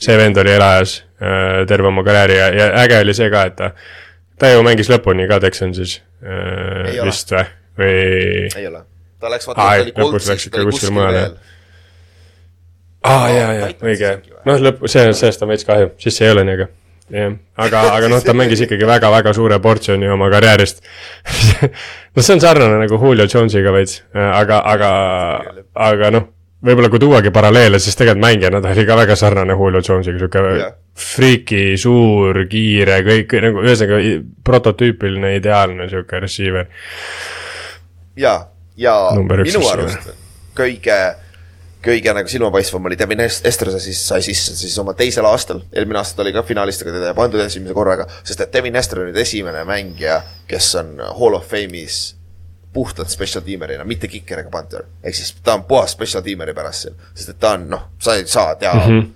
[0.00, 3.60] see vend oli elajas äh, terve oma karjääri ja, ja äge oli see ka, et
[3.60, 3.72] ta,
[4.40, 5.98] ta ju mängis lõpuni ka Texansis
[7.04, 7.44] vist või,
[7.76, 7.96] või?
[8.48, 8.86] ei ole,
[9.20, 11.34] ta läks vaata, ta oli Coltsis, ta oli kuskil mujal
[13.04, 14.14] aa jaa, jaa, õige.
[14.48, 16.68] noh, lõpp, see, sellest on veits kahju, siis see ei ole nii äge.
[17.14, 17.34] jah,
[17.66, 20.80] aga, aga noh, ta mängis ikkagi väga-väga suure portsjoni oma karjäärist
[22.14, 24.92] no see on sarnane nagu Julio Jones'iga veits, aga, aga,
[25.90, 26.30] aga noh,
[26.64, 30.46] võib-olla kui tuuagi paralleele, siis tegelikult mängijana ta oli ka väga sarnane Julio Jones'iga, sihuke
[30.54, 30.74] yeah.
[30.96, 34.00] friiki, suur, kiire, kõik nagu ühesõnaga
[34.48, 36.72] prototüüpiline, ideaalne sihuke receiver.
[38.16, 38.38] ja,
[38.80, 40.14] ja Number minu arust
[40.54, 40.98] kõige
[41.84, 46.18] kõige nagu silmapaistvam oli Devin Estrose siis sai sisse siis oma teisel aastal, eelmine aasta
[46.18, 49.10] ta oli ka finalist, aga teda ei pandud esimese korraga, sest et Devin Estre on
[49.10, 51.98] nüüd esimene mängija, kes on Hall of Fame'is
[52.74, 54.88] puhtalt special teamer'ina, mitte kiker ega punter.
[55.02, 58.16] ehk siis ta on puhas special teamer'i pärast seal, sest et ta on noh, sa
[58.18, 59.14] ei saa teha mm -hmm.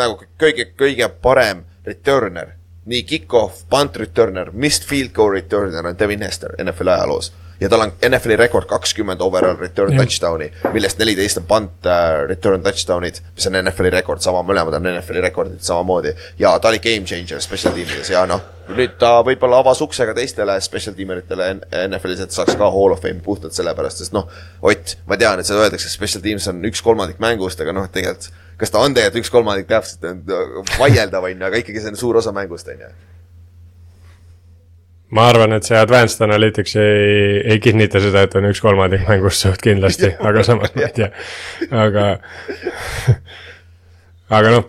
[0.00, 6.22] nagu kõige, kõige parem returner, nii kick-off, punt returner, missed field goal returner on Devin
[6.22, 11.46] Hester NFL ajaloos ja tal on NFL-i rekord kakskümmend overall return touchdown'i, millest neliteist on
[11.48, 16.14] punt uh, return touchdown'id, mis on NFL-i rekord, sama, mõlemad on NFL-i rekordid samamoodi.
[16.38, 18.42] ja ta oli game changer special tiimides ja noh,
[18.74, 21.50] nüüd ta võib-olla avas ukse ka teistele special tiimeritele
[21.86, 24.28] NFL-is, et saaks ka Hall of Fame'i puhtalt sellepärast, sest noh,
[24.64, 28.32] Ott, ma tean, et seda öeldakse, special teams on üks kolmandik mängust, aga noh, tegelikult
[28.58, 30.30] kas ta on tegelikult üks kolmandik, täpselt
[30.78, 32.92] vaieldav on ju, aga ikkagi see on suur osa mängust, on ju
[35.14, 39.44] ma arvan, et see Advanced Analytics ei, ei kinnita seda, et on üks kolmandik mängust
[39.44, 41.10] suht kindlasti aga samas ma ei tea,
[41.70, 42.06] aga
[44.38, 44.64] aga noh,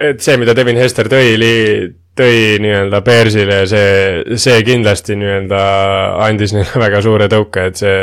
[0.00, 1.36] et see, mida Devin Hester tõi,
[2.20, 5.60] tõi nii-öelda Bearsile ja see, see kindlasti nii-öelda
[6.26, 7.96] andis neile väga suure tõuke, et see,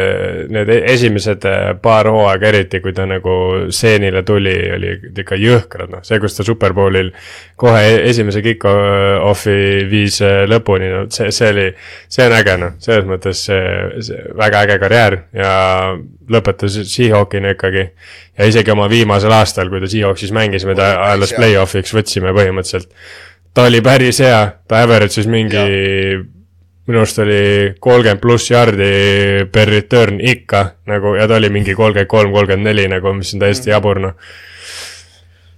[0.54, 3.36] need e-, esimesed äh, paar hooaega eriti, kui ta nagu
[3.70, 7.14] stseenile tuli, oli ikka jõhkrad, noh, see, kus ta Superbowlil
[7.60, 9.58] kohe e-, esimese kick-off'i
[9.92, 11.70] viis äh, lõpuni, no see, see oli,
[12.10, 13.64] see on äge, noh, selles mõttes see,
[14.10, 15.54] see väga äge karjäär ja
[16.32, 17.88] lõpetas Seahawkina ikkagi.
[18.38, 22.92] ja isegi oma viimasel aastal, kui ta Seahawksis mängis, me ta alles play-off'iks võtsime põhimõtteliselt
[23.58, 25.62] ta oli päris hea, ta average'is mingi,
[26.88, 27.42] minu arust oli
[27.82, 28.90] kolmkümmend pluss jardi
[29.50, 33.42] per return ikka nagu ja ta oli mingi kolmkümmend kolm, kolmkümmend neli nagu, mis on
[33.42, 34.14] täiesti jabur noh.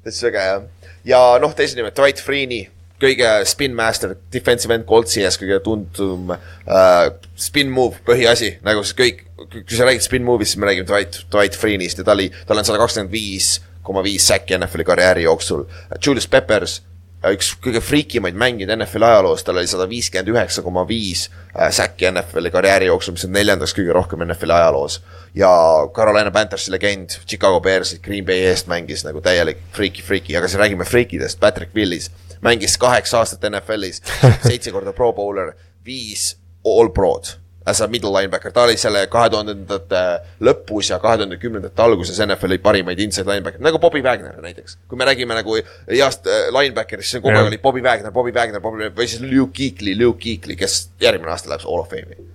[0.06, 0.64] täitsa äge jah,
[1.12, 2.70] ja noh, teise nime Dwight Freeney
[3.04, 8.96] kõige spin master, defensive end Coltsi ees kõige tuntum uh, spin move, põhiasi, nagu see
[8.96, 9.24] kõik,
[9.58, 12.64] kui sa räägid spin move'ist, siis me räägime Dwight, Dwight Freeney'st ja ta oli, tal
[12.64, 15.64] on sada kakskümmend viis koma viis säkki NFL-i karjääri jooksul.
[16.06, 16.82] Julius Peppers
[17.28, 22.08] üks kõige friikimaid mängijaid NFL-i ajaloos, tal oli sada viiskümmend üheksa koma viis äh, säkki
[22.12, 25.02] NFL-i karjääri jooksul, mis on neljandaks kõige rohkem NFL-i ajaloos.
[25.36, 25.50] ja
[25.96, 30.62] Carolina Panthersi legend, Chicago Bearsi, Green Bay eest mängis nagu täielik friiki, friiki, aga siis
[30.62, 32.10] räägime friikidest, Patrick Willis
[32.42, 34.02] mängis kaheksa aastat NFL-is,
[34.48, 35.54] seitse korda pro bowler,
[35.86, 36.34] viis
[36.66, 37.36] all prod
[37.70, 40.04] as a middle linebacker, ta oli selle kahe tuhandendate
[40.46, 44.78] lõpus ja kahe tuhande kümnendate alguses NFL-i parimaid inside linebacker, nagu Bobby Wagner näiteks.
[44.88, 48.64] kui me räägime nagu heast äh, linebacker'ist, siis kogu aeg oli Bobby Wagner, Bobby Wagner,
[48.64, 52.26] Bobby või siis Luke Kuechly, Luke Kuechly, kes järgmine aasta läheb Hall of Fame'i.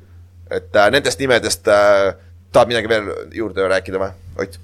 [0.50, 2.14] et äh, nendest nimedest äh,
[2.52, 4.12] tahad midagi veel juurde rääkida või,
[4.44, 4.60] Ott?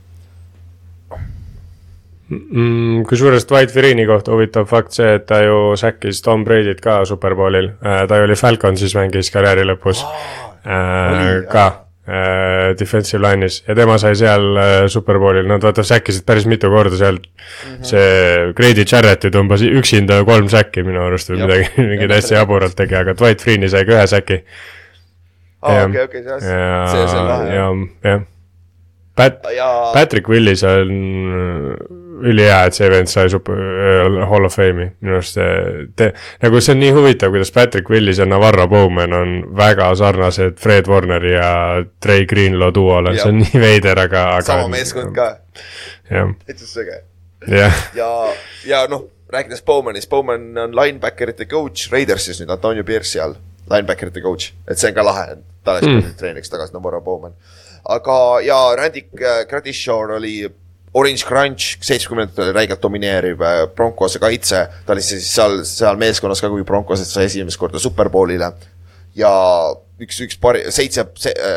[2.31, 3.03] mm,.
[3.09, 7.73] kusjuures Dwight Virini kohta huvitav fakt see, et ta ju säkkis Tom Brady't ka Superbowlil,
[7.81, 11.67] äh, ta ju oli Falconsis, mängis karjääri lõpus oh äh, ka
[12.09, 16.97] äh, defensive line'is ja tema sai seal äh, Superbowlil, nad vaata säkkisid päris mitu korda
[16.97, 17.77] seal mm.
[17.77, 17.85] -hmm.
[17.93, 22.77] see Grady Jarrett ju tõmbas üksinda kolm säkki minu arust või midagi, mingi täiesti jaburalt
[22.77, 24.43] tegi, aga Dwight Freeney sai ka ühe säki.
[25.63, 27.55] aa, okei, okei, see, see, see on lahe.
[27.55, 27.71] ja,
[28.11, 28.29] jah.
[29.17, 29.43] Pat-,
[29.93, 30.89] Patrick Willis on
[32.27, 36.11] ülihea, et see event sai super äh,, Hall of Fame'i, minu arust see, te-,
[36.43, 40.91] nagu see on nii huvitav, kuidas Patrick Willis ja Navarro Bowman on väga sarnased Fred
[40.91, 41.53] Warneri ja
[42.03, 44.47] Trey Greenlaw duole, see on nii veider, aga, aga.
[44.49, 45.31] sama meeskond ka.
[46.11, 47.03] täitsa sõge.
[47.49, 48.11] ja, ja,
[48.69, 53.37] ja noh, rääkides Bowmanist, Bowman on linebacker'ite coach Raidersis nüüd Antonio Pierce'i all,
[53.71, 56.17] linebacker'ite coach, et see on ka lahe, ta läks mm.
[56.21, 57.37] treeneriks tagasi, Navarro Bowman.
[57.89, 59.07] aga, ja Randy
[59.49, 60.35] Gradishore oli
[60.93, 66.51] Orange Crunch, seitsmekümnendatel räigelt domineeriv äh, Broncose kaitse, ta oli siis seal, seal meeskonnas ka,
[66.51, 68.51] kui Broncosed sai esimest korda superpoolile,
[69.19, 69.31] ja
[70.01, 71.05] üks, üks pari, seitse,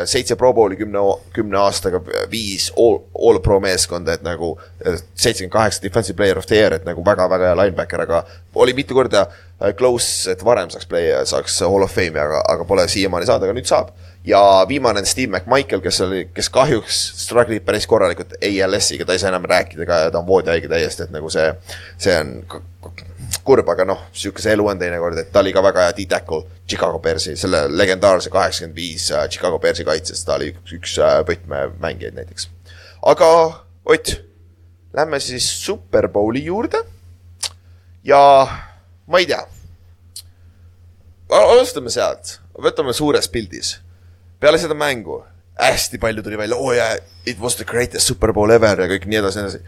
[0.09, 1.01] seitse Pro Bowli kümne,
[1.35, 6.47] kümne aastaga, viis all, all pro meeskonda, et nagu äh, seitsekümmend kaheksa defensive player of
[6.49, 8.23] the year, et nagu väga-väga hea linebacker, aga
[8.59, 12.67] oli mitu korda äh, close, et varem saaks play, saaks hall of fame'i, aga, aga
[12.67, 13.93] pole siiamaani saanud, aga nüüd saab.
[14.27, 19.15] ja viimane on Steve McMichael, kes oli, kes kahjuks struggle ib päris korralikult ALS-iga, ta
[19.15, 21.49] ei saa enam rääkida ka ja ta on voodihaige täiesti, et nagu see,
[21.99, 22.37] see on
[23.43, 26.43] kurb, aga noh, sihuke see elu on teinekord, et ta oli ka väga hea D-tackle
[26.69, 31.19] Chicago Bearsi, selle legendaarse kaheksakümmend viis äh, Chicago Bearsi kaitses, ta oli üks, üks äh,
[31.27, 32.49] võtmemängijaid näiteks.
[33.11, 33.29] aga
[33.85, 34.21] Ott,
[34.93, 36.77] lähme siis Superbowli juurde.
[38.03, 38.47] ja
[39.07, 39.43] ma ei tea.
[41.29, 43.79] alustame sealt, võtame suures pildis.
[44.39, 45.23] peale seda mängu
[45.59, 49.05] hästi palju tuli välja, oo oh jaa, it was the greatest Superbowl ever ja kõik
[49.05, 49.59] nii edasi, nii edasi.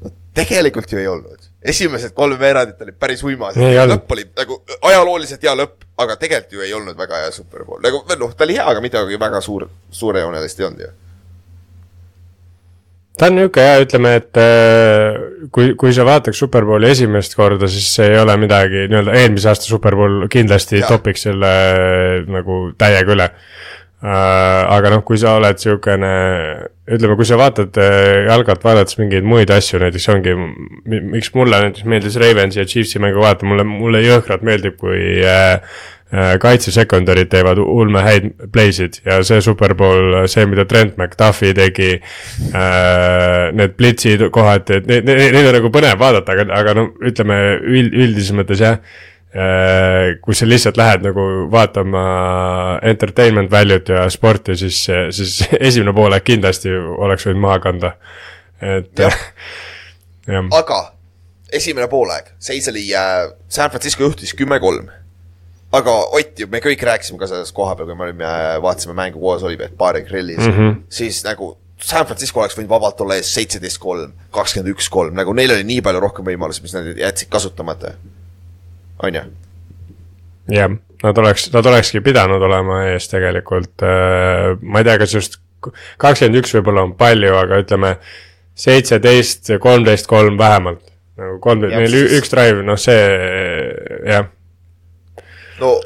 [0.00, 5.44] no tegelikult ju ei olnud esimesed kolm veerandit olid päris uimased, lõpp oli nagu ajalooliselt
[5.44, 8.56] hea lõpp, aga tegelikult ju ei olnud väga hea Super Bowl, nagu noh, ta oli
[8.56, 9.68] hea, aga midagi väga suur,
[10.00, 10.92] suurejoonelist ei olnud ju
[13.20, 15.18] ta on nihuke ja ütleme, et äh,
[15.52, 19.68] kui, kui sa vaataks Superbowli esimest korda, siis see ei ole midagi nii-öelda eelmise aasta
[19.68, 20.88] Superbowl kindlasti ja.
[20.88, 23.28] topiks selle äh, nagu täiega üle.
[24.00, 24.08] Äh,
[24.72, 26.10] aga noh, kui sa oled sihukene,
[26.88, 30.32] ütleme, kui sa vaatad äh, jalgalt vaadates mingeid muid asju, näiteks ongi,
[30.88, 35.76] miks mulle näiteks meeldis Ravensi ja Chiefsi mängu vaadata, mulle, mulle jõhkralt meeldib, kui äh,
[36.16, 43.52] äh kaitsesekundarid teevad ulme häid play'sid ja see superpool, see, mida Trent McDuffi tegi äh,.
[43.52, 47.92] Need plitsid kohati, et neid, neid on nagu põnev vaadata, aga, aga no ütleme üld,
[47.92, 48.80] üldises mõttes jah
[49.30, 52.00] Äh, kui sa lihtsalt lähed nagu vaatama
[52.82, 54.80] entertainment value't ja sporti, siis,
[55.14, 55.36] siis
[55.68, 57.92] esimene poolaeg kindlasti oleks võinud maha kanda.
[58.60, 59.14] et jah
[60.34, 60.42] ja..
[60.58, 60.80] aga
[61.54, 64.90] esimene poolaeg, seis oli äh,, San Francisco juhtis kümme-kolm.
[65.78, 68.98] aga Ott ju, me kõik rääkisime ka selles koha peal, kui me olime, äh, vaatasime
[68.98, 70.78] mängu koos, olime baari grillis mm, -hmm.
[70.90, 75.64] siis nagu San Francisco oleks võinud vabalt olla ees seitseteist-kolm, kakskümmend üks-kolm, nagu neil oli
[75.64, 77.94] nii palju rohkem võimalusi, mis nad jätsid kasutamata
[79.02, 79.22] on ju.
[80.54, 85.38] jah, nad oleks, nad olekski pidanud olema ees tegelikult, äh, ma ei tea, kas just
[86.00, 87.94] kakskümmend üks võib-olla on palju, aga ütleme
[88.60, 90.82] seitseteist, kolmteist, kolm vähemalt.
[91.20, 93.00] nagu kolmteist, neil üks drive, noh see,
[94.08, 94.28] jah.
[95.60, 95.78] no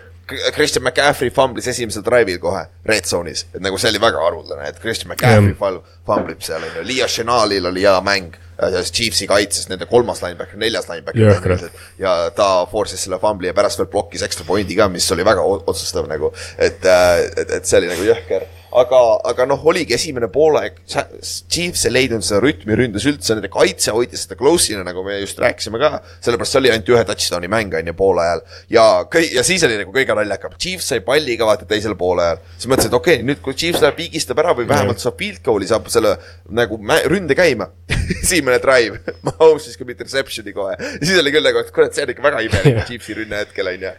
[0.54, 4.78] Christian McCaffrey fumblis esimesel drive'il kohe red zone'is, et nagu see oli väga haruldane, et
[4.80, 5.82] Christian McCaffrey yeah.
[6.06, 10.58] famblib seal on ju, Leo Chenalil oli hea mäng selles Chiefsi kaitses nende kolmas linebacker,
[10.60, 11.68] neljas linebacker.
[11.98, 15.44] ja ta force'is selle fumbli ja pärast veel plokkis ekstra point'i ka, mis oli väga
[15.44, 18.46] otsustav nagu, et, äh, et, et see oli nagu jõhker
[18.80, 23.94] aga, aga noh, oligi esimene poolaeg, Chiefs ei leidnud seda rütmi, ründas üldse, nende kaitse
[23.94, 26.00] hoidis seda close'ina, nagu me just rääkisime ka.
[26.24, 28.42] sellepärast see oli ainult ühe touchdown'i mäng, on ju, poole ajal.
[28.74, 32.26] ja kõi-, ja siis oli nagu kõige naljakam, Chiefs sai palli ka vaata teisel poole
[32.26, 32.42] ajal.
[32.56, 35.42] siis mõtlesin, et okei okay,, nüüd kui Chiefs läheb, viigistab ära või vähemalt saab field
[35.46, 36.16] goal'i, saab selle
[36.50, 37.70] nagu ründe käima
[38.22, 40.74] esimene drive Mahomes siis ka mitte reception'i kohe.
[40.96, 43.86] siis oli küll nagu, et kurat, see on ikka väga imelik Chiefsi rünne hetkel, on
[43.86, 43.94] ju.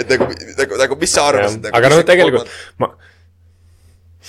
[0.00, 0.28] et nagu,
[0.58, 1.76] nagu, nagu mis sa arvasid nagu,?
[1.78, 2.90] aga noh, tegelikult ma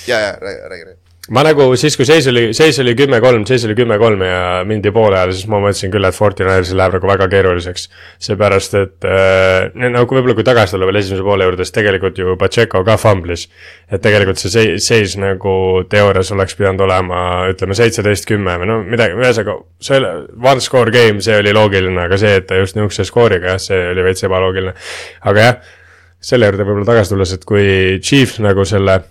[0.07, 0.99] ja, ja räägi, räägi, räägi.
[1.29, 5.19] ma nagu siis, kui seis oli, seis oli kümme-kolm, seis oli kümme-kolm ja mindi poole
[5.19, 7.85] ajal, siis ma mõtlesin küll, et Fortinail läheb nagu väga keeruliseks.
[8.25, 12.35] seepärast, et äh, nagu võib-olla kui tagasi tulla veel esimese poole juurde, siis tegelikult ju
[12.41, 13.47] Pacheco ka fumblis.
[13.91, 15.53] et tegelikult see seis, seis nagu
[15.89, 17.21] teoorias oleks pidanud olema,
[17.53, 19.59] ütleme seitseteist, kümme või no midagi, ühesõnaga.
[19.79, 20.11] see oli
[20.51, 23.87] one score game, see oli loogiline, aga see, et ta just nihukese skooriga, jah, see
[23.93, 24.73] oli veits ebaloogiline.
[25.21, 25.73] aga jah,
[26.21, 27.65] selle juurde võib-olla tagasi tulles, et kui
[28.01, 29.01] Chiefs nagu selle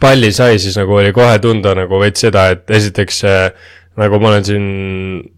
[0.00, 3.50] palli sai, siis nagu oli kohe tunda nagu veits seda, et esiteks äh,
[3.98, 4.66] nagu ma olen siin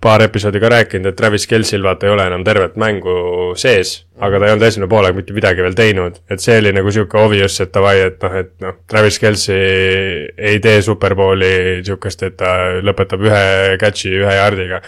[0.05, 3.15] paar episoodi ka rääkinud, et Travis Kelsil vaata ei ole enam tervet mängu
[3.61, 6.21] sees, aga ta ei olnud esimene poolega mitte midagi veel teinud.
[6.31, 10.61] et see oli nagu sihuke obvious, et davai, et noh, et noh, Travis Kelsi ei
[10.61, 11.53] tee superbowli
[11.87, 13.45] sihukest, et ta lõpetab ühe
[13.81, 14.83] catch'i ühe jardiga.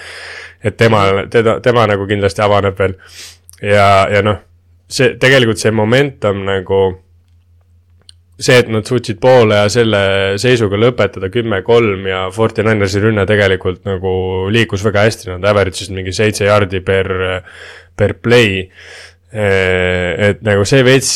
[0.62, 2.98] et tema, teda, tema nagu kindlasti avaneb veel
[3.62, 4.42] ja, ja noh,
[4.88, 6.82] see tegelikult see momentum nagu
[8.40, 10.02] see, et nad suutsid poole ja selle
[10.40, 14.12] seisuga lõpetada kümme-kolm ja Fortinanersi rünne tegelikult nagu
[14.52, 17.12] liikus väga hästi, nad average isid mingi seitse jardi per,
[17.96, 18.68] per play.
[19.32, 21.14] et nagu see veits,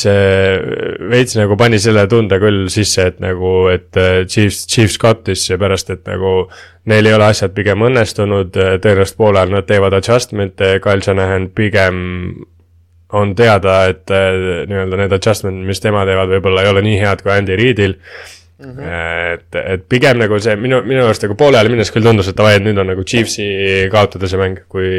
[1.11, 6.09] veits nagu pani selle tunde küll sisse, et nagu, et Chiefs, Chiefs kattis seepärast, et
[6.09, 6.46] nagu
[6.88, 12.00] neil ei ole asjad pigem õnnestunud, tõenäoliselt poole ajal nad teevad adjustment'e, Kyle Shanahan pigem
[13.12, 17.23] on teada, et äh, nii-öelda need adjustment, mis tema teevad, võib-olla ei ole nii head
[17.23, 17.95] kui Andy Reidil
[18.59, 18.73] mm.
[18.73, 19.35] -hmm.
[19.35, 22.38] et, et pigem nagu see minu, minu arust nagu poole ajal minnes küll tundus, et
[22.38, 23.47] davai, et nüüd on nagu Chiefsi
[23.92, 24.90] kaotada see mäng, kui,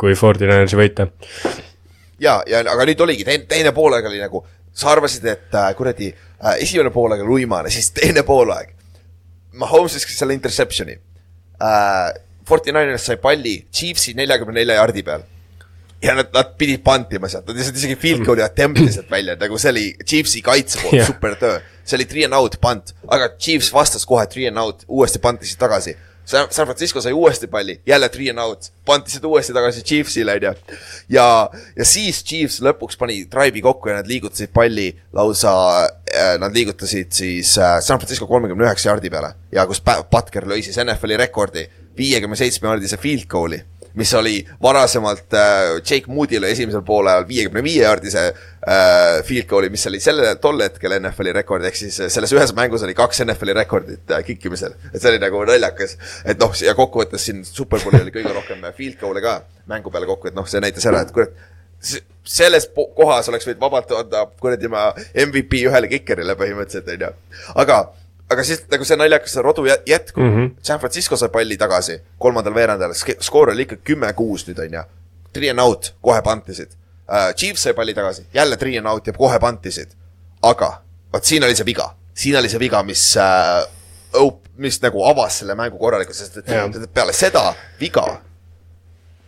[0.00, 1.10] kui Fortinanersi võita.
[2.18, 6.08] ja, ja aga nüüd oligi teine, teine poolaeg oli nagu, sa arvasid, et äh, kuradi
[6.14, 8.72] äh, esimene poolaeg oli uimane, siis teine poolaeg.
[9.52, 10.96] Mahomes viskas selle interception'i
[11.62, 12.10] äh,.
[12.50, 15.20] Fortiners sai palli Chiefsi neljakümne nelja jardi peal
[16.02, 19.58] ja nad, nad pidid pantima sealt, nad lihtsalt isegi field goal'i attempt'i sealt välja, nagu
[19.60, 21.08] see oli Chiefsi kaitse poolt yeah.
[21.08, 21.58] super töö.
[21.84, 25.60] see oli three and out punt, aga Chiefs vastas kohe three and out, uuesti pantisid
[25.60, 25.96] tagasi.
[26.30, 30.52] San, Francisco sai uuesti palli, jälle three and out, pantisid uuesti tagasi Chiefsile, onju.
[31.10, 31.26] ja,
[31.76, 37.10] ja siis Chiefs lõpuks pani drive'i kokku ja nad liigutasid palli lausa äh,, nad liigutasid
[37.12, 41.66] siis äh, San Francisco kolmekümne üheksa jardi peale ja kus Butker lõi siis NFL-i rekordi
[41.98, 47.82] viiekümne seitsme jardise field goal'i mis oli varasemalt äh, Jake Moody'le esimesel poolajal viiekümne viie
[47.84, 52.54] jaardise äh, field goal'i, mis oli selle, tol hetkel NFL-i rekord, ehk siis selles ühes
[52.56, 54.76] mängus oli kaks NFL-i rekordit äh, kikkimisel.
[54.92, 59.00] et see oli nagu naljakas, et noh, ja kokkuvõttes siin Superbowli oli kõige rohkem field
[59.00, 61.34] goal'e ka mängu peale kokku, et noh, see näitas ära, et kurat,
[62.30, 67.12] selles kohas oleks võinud vabalt anda kuradi ma MVP ühele kikerile põhimõtteliselt, onju.
[67.62, 67.80] aga
[68.30, 70.50] aga siis nagu see naljakas rodu jätkub mm, -hmm.
[70.62, 74.84] San Francisco sai palli tagasi kolmandal veerandajal, skoor oli ikka kümme-kuus nüüd on ju.
[75.32, 77.34] Three and out, kohe pantisid uh,.
[77.34, 79.88] Chiefs sai palli tagasi, jälle three and out ja kohe pantisid.
[80.42, 85.38] aga vot siin oli see viga, siin oli see viga, mis uh,, mis nagu avas
[85.38, 86.70] selle mängu korralikult, sest et yeah.
[86.94, 88.20] peale seda viga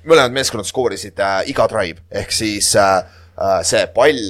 [0.09, 3.03] mõlemad meeskonnad skoorisid uh, iga drive, ehk siis uh,
[3.37, 4.23] uh, see pall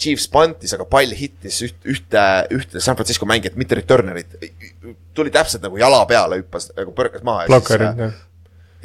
[0.00, 4.36] Chiefs pantis, aga pall hittis üht, ühte, ühte San Francisco mängijat, mitte returner'it.
[5.14, 7.46] tuli täpselt nagu jala peale, hüppas nagu põrkas maha.
[7.50, 8.20] blokkerid, äh, jah.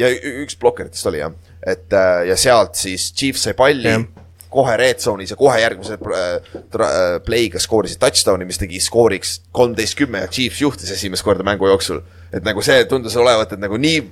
[0.01, 0.12] ja
[0.43, 1.35] üks blokkeritest oli jah,
[1.65, 4.03] et äh, ja sealt siis Chiefs sai palli ja.
[4.49, 6.62] kohe red zone'is ja kohe järgmise äh,
[7.25, 12.01] play'ga skoorisid touchdown'i, mis tegi skooriks kolmteist kümme ja Chiefs juhtis esimest korda mängu jooksul.
[12.33, 14.03] et nagu see tundus olevat, et nagu nii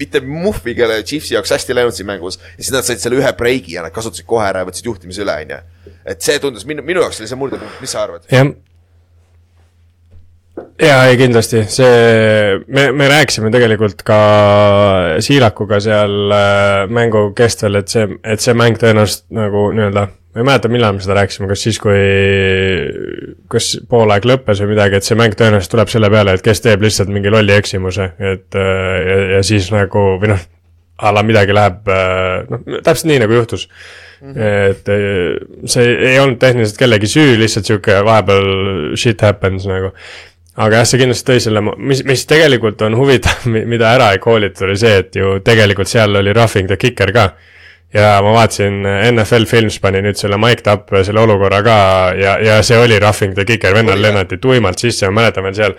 [0.00, 3.32] mitte muhvi, kelle Chiefsi jaoks hästi läinud siin mängus ja siis nad said selle ühe
[3.38, 5.60] breigi ja nad kasutasid kohe ära ja võtsid juhtimise üle, on ju.
[6.12, 8.26] et see tundus minu, minu jaoks oli see murdepunkt, mis sa arvad?
[8.32, 8.52] jah.
[10.88, 14.20] jaa, ei kindlasti, see, me, me rääkisime tegelikult ka
[15.24, 20.48] Siilakuga seal äh, mängu kestel, et see, et see mäng tõenäoliselt nagu nii-öelda ma ei
[20.50, 21.96] mäleta, millal me seda rääkisime, kas siis, kui,
[23.52, 26.84] kas poolaeg lõppes või midagi, et see mäng tõenäoliselt tuleb selle peale, et kes teeb
[26.84, 30.44] lihtsalt mingi lolli eksimuse, et ja, ja siis nagu või noh,
[31.00, 31.88] a la midagi läheb,
[32.52, 33.64] noh, täpselt nii nagu juhtus
[34.20, 34.34] mm.
[34.34, 34.70] -hmm.
[34.70, 39.94] et see ei olnud tehniliselt kellegi süü, lihtsalt sihuke vahepeal shit happens nagu
[40.56, 44.68] aga jah, see kindlasti tõi selle, mis, mis tegelikult on huvitav, mida ära ei koolitud,
[44.68, 47.54] oli see, et ju tegelikult seal oli roughing the kicker ka mm
[47.96, 48.80] ja ma vaatasin,
[49.12, 51.78] NFL Films pani nüüd selle mic'd up selle olukorra ka
[52.18, 55.76] ja, ja see oli roughing the kicker, vennal lennati tuimalt sisse, ma mäletan veel seal.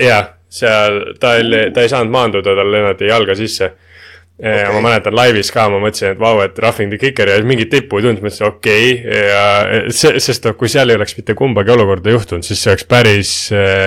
[0.00, 4.60] jah, seal ta oli, ta ei saanud maanduda, tal lennati jalga sisse okay..
[4.60, 7.72] ja ma mäletan laivis ka, ma mõtlesin, et vau, et roughing the kicker ja mingit
[7.72, 9.26] tippu ei tundnud, mõtlesin okei okay.
[9.32, 13.36] ja see, sest kui seal ei oleks mitte kumbagi olukorda juhtunud, siis see oleks päris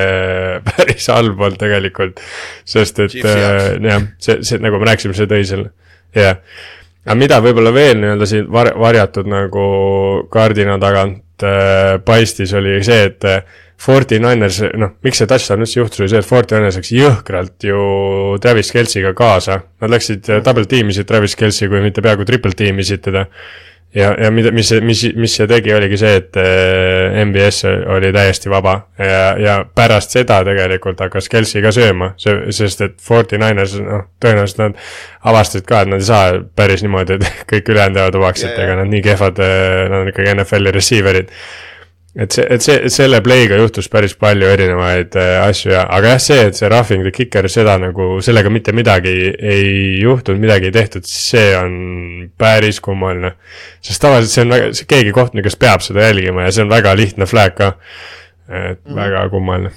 [0.74, 2.24] päris halb olnud tegelikult.
[2.68, 5.76] sest et jah, see, see nagu me rääkisime, see tõi selle,
[6.16, 6.74] jah yeah
[7.06, 9.68] aga mida võib-olla veel nii-öelda siin var-, varjatud nagu
[10.34, 15.82] kardina tagant äh, paistis, oli see, et äh, Forty Niners, noh, miks see touchdown üldse
[15.82, 17.80] juhtus, oli see, et Forty Niners läks jõhkralt ju
[18.42, 19.60] Travis Kelciga kaasa.
[19.84, 23.26] Nad läksid äh, double tiimisid Travis Kelci, kui mitte peaaegu triple tiimisid teda
[23.96, 27.64] ja, ja mida, mis, mis, mis see tegi, oligi see, et äh, MBS
[27.96, 28.76] oli täiesti vaba.
[29.00, 34.64] Ja, ja pärast seda tegelikult hakkas Kelsey ka sööma, sest et Forty Niners, noh, tõenäoliselt
[34.64, 34.82] nad
[35.32, 38.80] avastasid ka, et nad ei saa päris niimoodi, et kõik ülejäänud jäävad vabaks, et ega
[38.82, 41.32] nad nii kehvad, äh, nad on ikkagi NFL-i receiver'id
[42.16, 46.22] et see, et see, selle play'ga juhtus päris palju erinevaid äh, asju ja, aga jah,
[46.24, 50.76] see, et see roughing the kicker, seda nagu, sellega mitte midagi ei juhtunud, midagi ei
[50.76, 51.74] tehtud, see on
[52.40, 53.34] päris kummaline.
[53.84, 56.96] sest tavaliselt see on väga, keegi kohtunik, kes peab seda jälgima ja see on väga
[56.96, 57.74] lihtne flag ka.
[58.48, 58.96] et mm.
[58.96, 59.74] väga kummaline.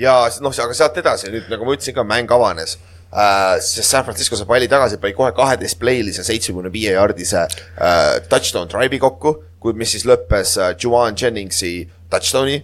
[0.00, 2.78] ja noh, aga sealt edasi nüüd, nagu ma ütlesin ka, mäng avanes
[3.12, 8.14] Uh, sest San Francisco sai palli tagasi, pani kohe kaheteist playlise seitsmekümne viie jaardise uh,
[8.24, 11.76] touchdown drive'i kokku kui, mis siis lõppes uh, Juwan Jenningsi
[12.10, 12.60] touchdown'i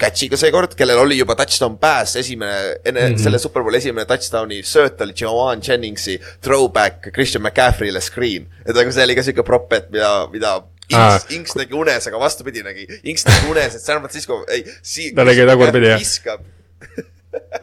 [0.00, 3.22] catch'iga seekord, kellel oli juba touchdown pass, esimene, enne mm -hmm.
[3.22, 8.46] selle Superbowli esimene touchdown'i sööt oli Joan Jenningsi throwback Christian McCaffrey'le screen.
[8.64, 12.18] et nagu see oli ka siuke prop, et mida, mida Inks, Inks nägi unes, aga
[12.18, 14.62] vastupidi nägi, Inks nägi unes, et San Francisco, ei,
[15.14, 15.98] ta nägi tagurpidi, jah.
[15.98, 16.40] viskab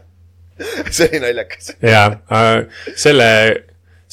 [0.95, 1.72] see oli naljakas.
[1.82, 3.64] jaa äh,, selle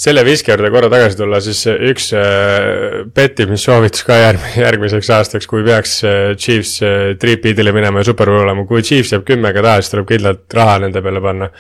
[0.01, 5.65] selle viske juurde korra tagasi tulla, siis üks äh, pettimissoovitus ka järg-, järgmiseks aastaks, kui
[5.67, 9.93] peaks äh, Chiefs äh, triip-beat'ile minema ja superbowl olema, kui Chiefs jääb kümmega taha, siis
[9.93, 11.51] tuleb kindlalt raha nende peale panna.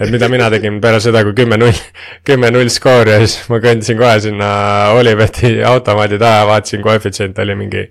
[0.00, 1.80] et mida mina tegin peale seda, kui kümme null,
[2.24, 4.52] kümme null skoor ja siis ma kõndisin kohe sinna
[4.96, 7.88] Oliveti automaadi taha, vaatasin, koefitsient oli mingi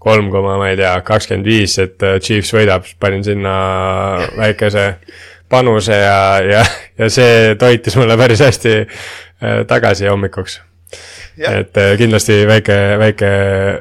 [0.00, 3.58] kolm koma, ma ei tea, kakskümmend viis, et Chiefs võidab, panin sinna
[4.38, 4.86] väikese
[5.50, 6.62] panuse ja, ja,
[6.98, 8.74] ja see toitis mulle päris hästi
[9.42, 10.60] Äh, tagasi hommikuks.
[11.38, 13.28] et äh, kindlasti väike, väike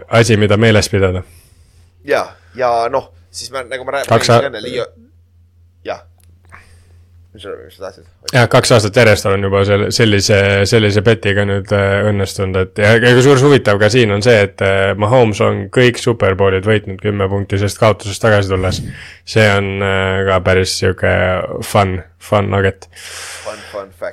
[0.08, 1.24] asi, mida meeles pidada.
[2.04, 5.09] ja, ja noh, siis ma, nagu ma rääkisin enne, Liio, jah
[7.40, 8.06] mis mis sa tahtsid?
[8.34, 12.94] jah, kaks aastat järjest olen juba selle, sellise, sellise petiga nüüd äh, õnnestunud, et ja,
[12.98, 17.30] ja kusjuures huvitav ka siin on see, et äh, Mahomes on kõik superbowlid võitnud kümme
[17.32, 18.84] punkti sellest kaotusest tagasi tulles.
[19.26, 21.16] see on äh, ka päris sihuke
[21.66, 22.90] fun, fun nugget.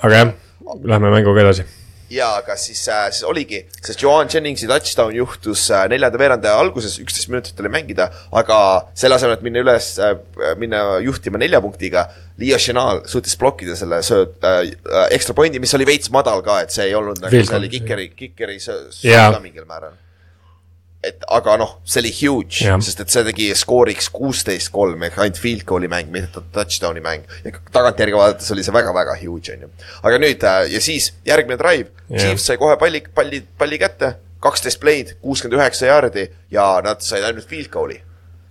[0.00, 0.34] aga jah
[0.84, 1.66] lähme mänguga edasi.
[2.12, 6.98] Ja, aga siis äh,, siis oligi, sest Joan Jenningsi touchdown juhtus äh, neljanda veeranda alguses,
[7.02, 8.58] üksteist minutit oli mängida, aga
[8.94, 10.16] selle asemel, et minna üles äh,,
[10.60, 12.06] minna juhtima nelja punktiga,
[12.40, 16.60] Leo Chenal suutis blokkida selle sööt äh, äh, ekstra pointi, mis oli veits madal ka,
[16.64, 19.96] et see ei olnud nagu, see oli kikeri, kikeri sööt ka mingil määral
[21.06, 25.40] et aga noh, see oli huge, sest et see tegi skooriks kuusteist kolm ehk ainult
[25.40, 27.26] field goal'i mäng, mitte touchdown'i mäng.
[27.44, 29.70] ja tagantjärgi vaadates oli see väga-väga huge, on ju.
[30.02, 34.82] aga nüüd äh, ja siis järgmine drive, Chiefs sai kohe palli, palli, palli kätte, kaksteist
[34.82, 38.00] play'd, kuuskümmend üheksa jaardi ja nad said ainult field goal'i.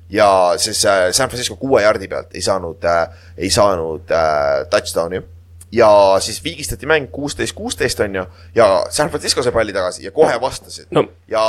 [0.09, 0.27] Ja
[0.61, 5.23] siis äh, San Francisco kuue jardi pealt ei saanud äh,, ei saanud äh, touchdown'i
[5.71, 10.11] ja siis viigistati mäng kuusteist, kuusteist on ju, ja San Francisco sai palli tagasi ja
[10.11, 10.87] kohe vastasid.
[10.95, 11.05] No..
[11.27, 11.43] ja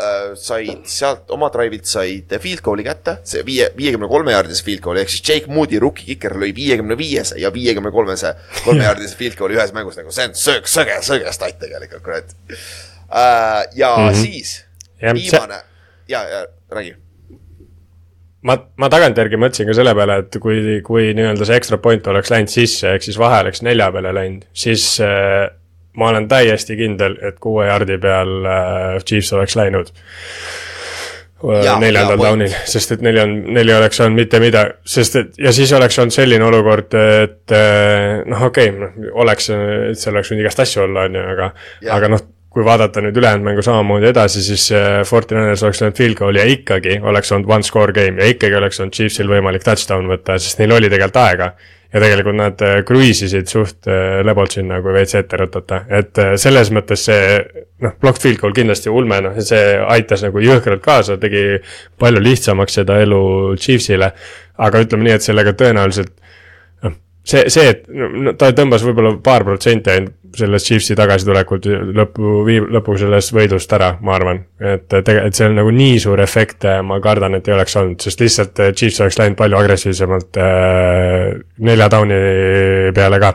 [0.00, 4.84] äh, said sealt oma drive'ilt said field goal'i kätte, see viie, viiekümne kolme jaardise field
[4.84, 8.34] goal'i, ehk siis Jake Moody, rookie kiker, lõi viiekümne viiese ja viiekümne kolmese
[8.64, 12.34] kolme jaardise field goal'i ühes mängus, nagu see on söög, sõge, sõge stat tegelikult, kurat.
[13.10, 13.68] Äh,.
[13.74, 14.22] ja mm -hmm.
[14.22, 14.64] siis
[15.02, 16.96] ja, viimane see..., ja, ja räägi
[18.46, 22.32] ma, ma tagantjärgi mõtlesin ka selle peale, et kui, kui nii-öelda see extra point oleks
[22.32, 25.50] läinud sisse, ehk siis vahe oleks nelja peale läinud, siis äh,
[26.00, 29.92] ma olen täiesti kindel, et kuue jardi peal äh, Chiefs oleks läinud
[31.44, 35.52] äh, neljandal down'il, sest et neli on, neli oleks olnud mitte midagi, sest et ja
[35.56, 40.32] siis oleks olnud selline olukord, et äh, noh, okei okay,, noh, oleks, et seal oleks
[40.32, 41.54] võinud igast asju olla, on ju, aga,
[41.98, 46.16] aga noh kui vaadata nüüd ülejäänud mängu samamoodi edasi, siis äh, Fortinanders oleks löönud field
[46.18, 50.10] goal'i ja ikkagi oleks olnud one score game ja ikkagi oleks olnud Chiefsil võimalik touchdown
[50.10, 51.52] võtta, sest neil oli tegelikult aega.
[51.90, 56.70] ja tegelikult nad äh, kruiisisid suht äh, lebalt sinna, kui veits ette rutata, et selles
[56.74, 57.40] mõttes see
[57.82, 61.44] noh, blocked field goal kindlasti ulme, noh, see aitas nagu jõhkralt kaasa, tegi
[61.98, 63.22] palju lihtsamaks seda elu
[63.58, 64.12] Chiefsile.
[64.58, 66.14] aga ütleme nii, et sellega tõenäoliselt
[66.82, 71.66] noh, see, see, et no, ta tõmbas võib-olla paar protsenti ainult sellest Chiefsi tagasitulekut
[71.96, 74.42] lõpu, lõpu sellest võidust ära, ma arvan.
[74.60, 78.20] et tegelikult, et on nagu nii suur efekt, ma kardan, et ei oleks olnud, sest
[78.20, 81.30] lihtsalt Chiefs oleks läinud palju agressiivsemalt äh,
[81.66, 82.20] nelja down'i
[82.96, 83.34] peale ka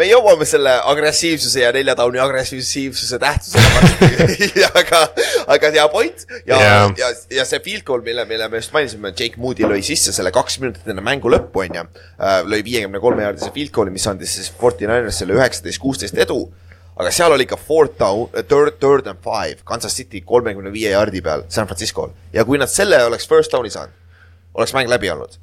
[0.00, 4.48] me jõuame selle agressiivsuse ja nelja tauni agressiivsuse tähtsusele varsti
[4.80, 5.00] aga,
[5.56, 9.12] aga hea point ja yeah., ja, ja see field goal, mille, mille me just mainisime,
[9.16, 11.84] Jake Moody lõi sisse selle kaks minutit enne mängu lõppu, on ju.
[12.16, 16.40] Äh, lõi viiekümne kolme jaardise field goal'i, mis andis siis Forty Ninersile üheksateist, kuusteist edu.
[17.00, 21.22] aga seal oli ka fourth down, third, third and five, Kansas City kolmekümne viie jaardi
[21.24, 23.94] peal San Francisco'l ja kui nad selle oleks first down'i saanud,
[24.54, 25.38] oleks mäng läbi olnud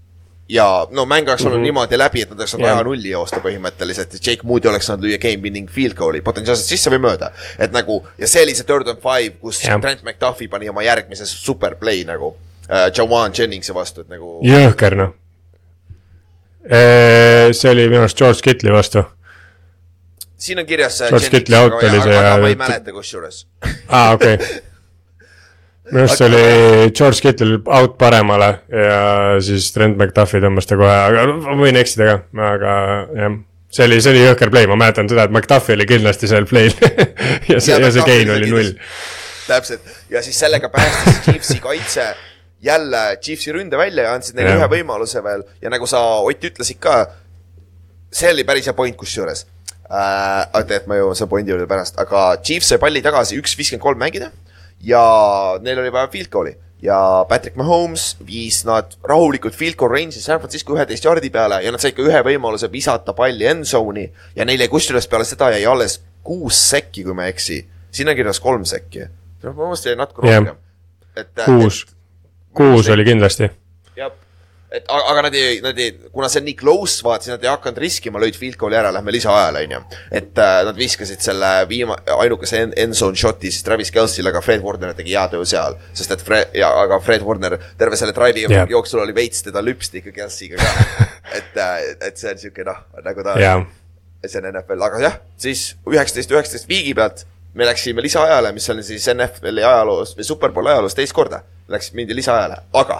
[0.50, 1.64] ja no mäng oleks olnud mm -hmm.
[1.64, 2.78] niimoodi läbi, et nad oleks saanud yeah.
[2.78, 6.70] aja nulli joosta põhimõtteliselt ja Jake Moody oleks saanud lüüa game winning field goal'i potentsiaalselt
[6.70, 7.32] sisse või mööda.
[7.60, 9.82] et nagu ja see oli see third and five, kus yeah.
[9.82, 12.38] Trent McDuffie pani oma järgmise super play nagu
[12.72, 14.40] äh, Jawan Jenningsi vastu, et nagu.
[14.44, 15.14] jõhker noh.
[17.52, 19.04] see oli minu arust George Kittli vastu.
[20.38, 21.04] siin on kirjas.
[21.10, 22.18] George Kittli out oli see.
[22.18, 23.48] aga ma ei mäleta kusjuures.
[23.88, 24.48] aa, okei okay
[25.92, 29.02] minu arust see oli George Kittle out paremale ja
[29.44, 32.18] siis Trent McDuffi tõmbas ta kohe, aga ma võin eksida ka,
[32.52, 32.74] aga
[33.16, 33.36] jah.
[33.78, 36.74] see oli, see oli jõhker play, ma mäletan seda, et McDuffi oli kindlasti seal play'l
[37.54, 38.74] ja see, ja see gain oli null.
[39.48, 42.10] täpselt ja siis sellega päästis Chiefsi kaitse
[42.64, 46.82] jälle Chiefsi ründe välja ja andsid neile ühe võimaluse veel ja nagu sa, Ott, ütlesid
[46.84, 47.06] ka,
[48.12, 49.46] see oli päris hea point kusjuures
[49.88, 50.44] äh,.
[50.52, 53.86] oota, et ma jõuan selle pointi juurde pärast, aga Chiefs sai palli tagasi üks viiskümmend
[53.86, 54.34] kolm mängida
[54.84, 55.04] ja
[55.62, 60.40] neil oli vaja field goal'i ja Patrick Mahomes viis nad rahulikult field goal range'i San
[60.40, 64.06] Francisco üheteist jardi peale ja nad said ka ühe võimaluse visata palli end zone'i
[64.36, 67.62] ja neil jäi kusjuures peale seda jäi alles kuus sekki, kui ma ei eksi.
[67.92, 69.08] siin on kirjas kolm sekki.
[69.44, 70.56] noh, mu meelest jäi natuke rohkem.
[71.16, 71.34] et.
[71.46, 71.86] kuus,
[72.54, 73.50] kuus oli kindlasti.
[73.96, 74.14] jah
[74.78, 77.52] et aga nad ei, nad ei, kuna see on nii close, vaat siis nad ei
[77.52, 79.82] hakanud riskima, lõid field goal'i ära, lähme lisaajale, onju.
[80.20, 84.66] et äh, nad viskasid selle viima-, ainukese end zone shot'i siis Travis Kelce'ile, aga Fred
[84.66, 85.78] Warner tegi hea töö seal.
[85.98, 88.68] sest et Fred, ja aga Fred Warner terve selle drive'i yeah.
[88.70, 91.08] jooksul oli veits teda lüpsti ikka Kelce'iga ka
[91.40, 93.66] et, äh, et see on siuke noh, nagu ta yeah.
[94.26, 97.26] see on NFL, aga jah, siis üheksateist, üheksateist viigi pealt
[97.58, 101.42] me läksime lisaajale, mis on siis NFL-i ajaloos või Superbowli ajaloos teist korda.
[101.74, 103.00] Läks, mindi lisaajale, aga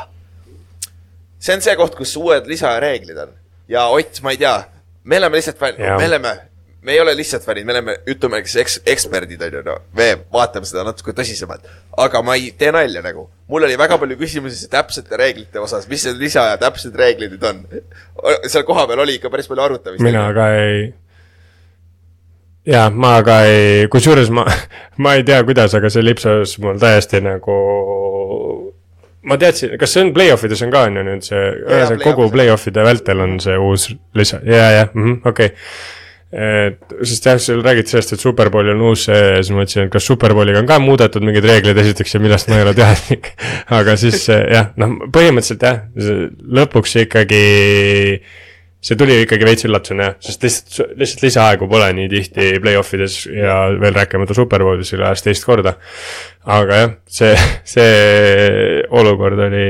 [1.40, 3.34] see on see koht, kus uued lisareeglid on.
[3.70, 4.58] ja Ott, ma ei tea,
[5.04, 6.34] me oleme lihtsalt fännid, me oleme,
[6.82, 10.70] me ei ole lihtsalt fännid, me oleme jutumärkis eks-, eksperdid, on ju, no me vaatame
[10.70, 11.66] seda natuke tõsisemalt.
[11.98, 13.28] aga ma ei tee nalja nagu.
[13.48, 17.50] mul oli väga palju küsimusi täpsete reeglite osas, mis need lisa ja täpsed reeglid nüüd
[17.50, 17.66] on.
[18.48, 20.04] seal kohapeal oli ikka päris palju arutamist.
[20.04, 20.94] mina ka ei
[22.68, 24.46] jaa, ma ka ei, kusjuures ma,
[25.04, 27.56] ma ei tea, kuidas, aga see lipsas mul täiesti nagu
[29.28, 32.32] ma teadsin, kas see on play-off ides on ka on ju nüüd see, ühesõnaga kogu
[32.34, 35.54] play-off'ide vältel on see uus lisa ja, ja mhm, okei.
[36.28, 39.94] Et, sest jah, seal räägiti sellest, et Superbowli on uus see siis ma mõtlesin, et
[39.94, 43.30] kas Superbowliga on ka muudetud mingeid reegleid esiteks ja millest ma ei ole teadlik.
[43.78, 45.80] Aga siis jah, noh, põhimõtteliselt jah,
[46.60, 47.46] lõpuks ikkagi
[48.82, 53.24] see tuli ikkagi veits üllatusena jah, sest lihtsalt, lihtsalt lisaaegu pole nii tihti play-off ides
[53.32, 55.78] ja veel rääkimata Superbowlis üle aasta teist korda
[56.46, 57.34] aga jah, see,
[57.66, 59.68] see olukord oli,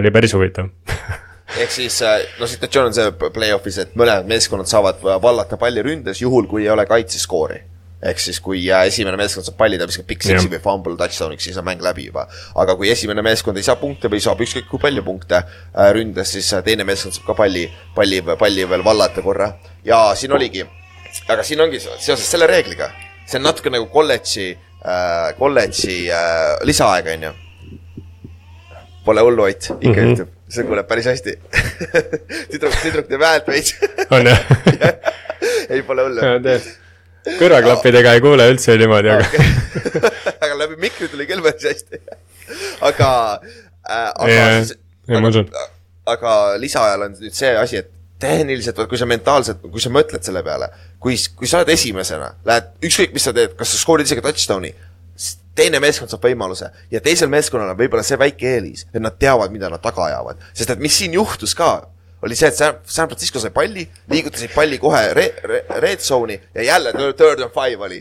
[0.00, 0.70] oli päris huvitav
[1.56, 6.20] ehk siis äh, no situatsioon on see play-off'is, et mõlemad meeskonnad saavad vallata palli ründes,
[6.20, 7.60] juhul kui ei ole kaitseskoori.
[8.02, 11.48] Ehk siis, kui äh, esimene meeskond saab palli, ta viskab pikk siksi või fumble touchdown'iks,
[11.48, 12.28] siis on mäng läbi juba.
[12.54, 16.36] aga kui esimene meeskond ei saa punkte või saab ükskõik kui palju punkte äh, ründes,
[16.36, 19.52] siis teine meeskond saab ka palli, palli, palli veel vallata korra.
[19.84, 20.64] ja siin oligi,
[21.28, 22.92] aga siin ongi seoses selle reegliga,
[23.26, 27.34] see on natuke nagu kolledži äh, kolledži äh, lisaaega, onju.
[29.04, 30.12] Pole hullu, Ott, ikka mm -hmm.
[30.12, 31.32] ütleb, see kuuleb päris hästi
[32.50, 33.74] tüdruk, tüdruk teeb häält veits.
[34.10, 34.38] on jah
[35.72, 36.20] ei, pole hullu.
[37.26, 39.44] Kõrvaklappidega ei kuule üldse niimoodi, aga
[40.44, 42.00] aga läbi mikri tuli küll päris hästi.
[42.80, 43.10] aga
[43.42, 44.74] äh,, aga yeah, siis,
[45.08, 45.44] aga,
[46.14, 50.42] aga lisaajal on nüüd see asi, et tehniliselt, kui sa mentaalselt, kui sa mõtled selle
[50.46, 50.70] peale,
[51.02, 54.72] kui, kui sa oled esimesena, lähed, ükskõik, mis sa teed, kas sa skoorid isegi touchdown'i,
[55.58, 59.52] teine meeskond saab võimaluse ja teisel meeskonnal on võib-olla see väike eelis, et nad teavad,
[59.54, 60.42] mida nad taga ajavad.
[60.54, 61.88] sest et mis siin juhtus ka,
[62.22, 66.38] oli see, et San, San Francisco sai palli, liigutasid palli kohe re, re, red zone'i
[66.54, 68.00] ja jälle third and five oli.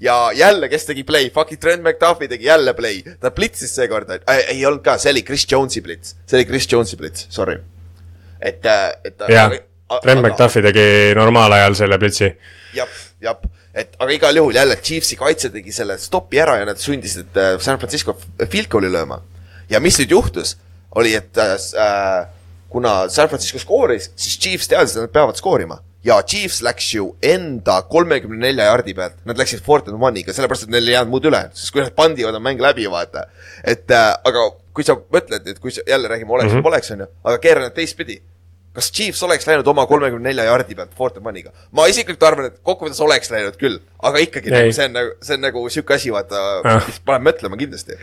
[0.00, 4.46] ja jälle, kes tegi play, fucking Trent McDuffi tegi jälle play, ta blitsis seekord äh,,
[4.48, 7.60] ei olnud ka, see oli Chris Jones'i blitz, see oli Chris Jones'i blitz, sorry
[8.40, 9.28] et, äh, et.
[9.28, 9.52] jah,
[10.02, 12.30] Trent McDuffi tegi normaalajal selle blitsi.
[12.74, 12.90] jah,
[13.22, 13.38] jah,
[13.74, 17.56] et aga igal juhul jälle Chiefsi kaitse tegi selle stopi ära ja nad sundisid äh,
[17.60, 19.20] San Francisco field goal'i lööma.
[19.70, 20.56] ja mis nüüd juhtus,
[20.98, 21.56] oli, et äh,
[22.70, 27.10] kuna San Francisco skooris, siis Chiefs teadis, et nad peavad skoorima ja Chiefs läks ju
[27.22, 31.12] enda kolmekümne nelja jardi pealt, nad läksid fourth and one'iga, sellepärast et neil ei jäänud
[31.12, 33.26] muud üle, sest kui nad pandivad, on mäng läbi, vaata.
[33.64, 34.46] et äh, aga
[34.76, 36.62] kui sa mõtled, et kui sa jälle räägime oleks mm -hmm.
[36.62, 38.20] või poleks, on ju, aga keera need teistpidi
[38.72, 41.52] kas Chiefs oleks läinud oma kolmekümne nelja jardi pealt Forte Maniga?
[41.72, 45.38] ma isiklikult arvan, et kokkuvõttes oleks läinud küll, aga ikkagi nagu see on nagu, see
[45.38, 47.98] on nagu sihuke asi, vaata ah., mis paneb mõtlema kindlasti.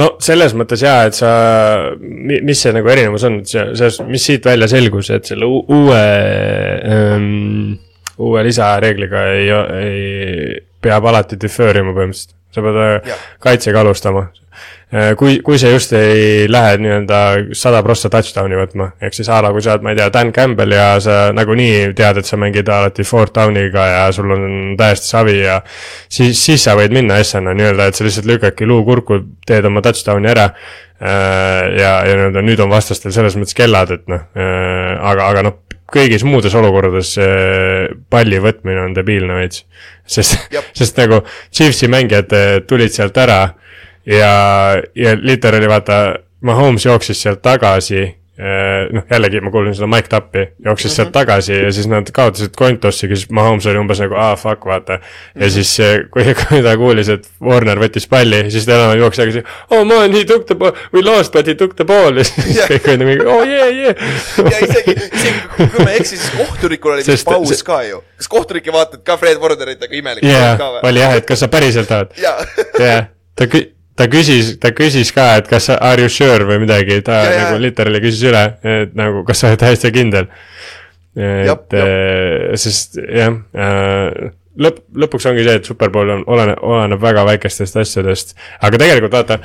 [0.00, 1.32] No selles mõttes jaa, et sa,
[2.00, 6.00] mis see nagu erinevus on, et see, see, mis siit välja selgus, et selle uue
[6.96, 7.76] ähm,,
[8.16, 12.34] uue lisareegliga ei, ei, peab alati defer ima põhimõtteliselt.
[12.56, 13.16] sa pead ja.
[13.44, 14.75] kaitsega alustama Äh,
[15.18, 17.20] kui, kui see just ei lähe nii-öelda
[17.58, 20.30] sada prossa touchdown'i võtma, ehk siis a la kui sa oled, ma ei tea, Dan
[20.34, 24.46] Campbell ja sa nagunii tead, et sa mängid alati fourth down'iga ja sul on
[24.78, 28.84] täiesti savi ja siis, siis sa võid minna S-na nii-öelda, et sa lihtsalt lükkadki luu
[28.86, 30.52] kurku, teed oma touchdown'i ära.
[30.96, 35.46] Äh, ja, ja nii-öelda nüüd on vastastel selles mõttes kellad, et noh, äh, aga, aga
[35.50, 35.60] noh,
[35.90, 37.12] kõigis muudes olukordades
[38.10, 39.66] palli võtmine on debiilne veits.
[40.06, 41.20] sest, sest nagu
[41.50, 42.32] Chiefsi mängijad
[42.66, 43.40] tulid sealt ära
[44.06, 47.98] ja, ja literaali vaata, Mahomes jooksis sealt tagasi
[48.38, 50.96] eh, noh, jällegi ma kuulsin seda mic tap'i, jooksis mm -hmm.
[50.96, 51.12] sealt mhm.
[51.12, 54.64] tagasi ja siis nad kaotasid coin toss'iga, siis Mahomes oli umbes nagu aa ah, fuck,
[54.64, 55.02] vaata mm.
[55.02, 55.42] -hmm.
[55.42, 55.76] ja siis,
[56.10, 59.42] kui, kui ta kuulis, et Warner võttis palli, siis ta enam jooksis tagasi.
[59.70, 62.56] oh man, he took the ball, we lost but he took the ball ja siis
[62.56, 62.68] yeah.
[62.70, 63.94] kõik olid nagu oh yeah, yeah
[64.52, 67.64] ja isegi, isegi kui ma ei eksi, siis kohtunikul oli vist paus see...
[67.64, 68.02] ka ju.
[68.16, 71.48] kas kohtunik ei vaadanud ka Fred Warnerit nagu imelik yeah, oli jah, et kas sa
[71.48, 72.12] päriselt tahad.
[72.20, 77.00] jah, ta kü-, ta küsis, ta küsis ka, et kas are you sure või midagi,
[77.06, 80.28] ta ja, nagu literally küsis üle, et nagu kas sa oled täiesti kindel.
[81.16, 87.24] et, äh, sest jah äh,, lõpp, lõpuks ongi see, et Superbowl on, oleneb, oleneb väga
[87.30, 89.40] väikestest asjadest, aga tegelikult vaata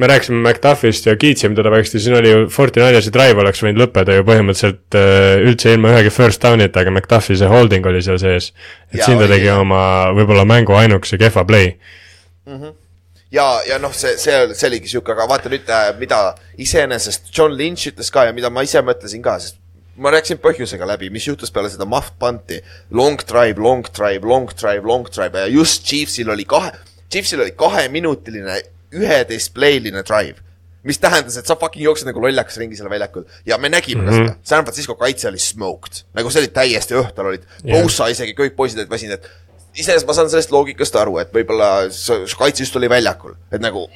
[0.00, 4.16] me rääkisime McDuffist ja kiitsime teda väikesti, siin oli ju Fortinainesi drive oleks võinud lõppeda
[4.16, 8.52] ju põhimõtteliselt äh, üldse ilma ühegi first down'ita, aga McDuffi see holding oli seal sees.
[8.92, 9.82] et ja, siin ta tegi oma
[10.16, 11.74] võib-olla mängu ainukese kehva play
[12.46, 12.54] mm.
[12.56, 12.78] -hmm
[13.34, 16.20] ja, ja noh, see, see, see oligi sihuke, aga vaata nüüd, äh, mida
[16.60, 19.60] iseenesest John Lynch ütles ka ja mida ma ise mõtlesin ka, sest
[20.00, 22.60] ma rääkisin põhjusega läbi, mis juhtus peale seda muff punti.
[22.96, 26.72] Long drive, long drive, long drive, long drive ja just Chiefsil oli kahe,
[27.10, 28.60] Chiefsil oli kaheminutiline
[28.96, 30.40] üheteistplayline drive
[30.86, 34.08] mis tähendas, et sa fucking jooksed nagu lollakas ringi seal väljakul ja me nägime mm
[34.08, 34.10] -hmm.
[34.10, 34.28] ka mhm.
[34.28, 38.32] seda, San Francisco kaitse oli smoked, nagu see oli täiesti õhtul olid yeah., Bosa isegi
[38.38, 39.28] kõik poisid olid väsinud, et
[39.74, 43.86] iseenesest ma saan sellest loogikast aru, et võib-olla just oli väljakul, et nagu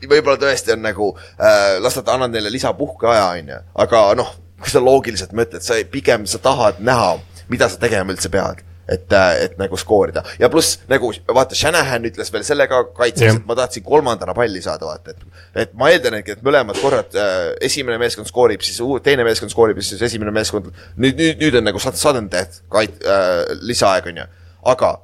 [0.00, 4.82] võib-olla tõesti on nagu äh,, las nad annavad neile lisapuhkeaja, onju, aga noh, kui sa
[4.84, 7.14] loogiliselt mõtled, sa pigem, sa tahad näha,
[7.52, 12.08] mida sa tegema üldse pead et, äh, et nagu skoorida ja pluss nagu vaata, Shanahan
[12.08, 15.44] ütles veel selle ka kaitses, et ma tahtsin kolmandana palli saada, vaata, et.
[15.64, 19.86] et ma eeldan, et mõlemad korrad äh, esimene meeskond skoorib, siis teine meeskond skoorib ja
[19.86, 20.72] siis esimene meeskond.
[20.96, 24.26] nüüd, nüüd, nüüd on nagu sudden death kait- äh,, lisaaeg on ju,
[24.74, 24.96] aga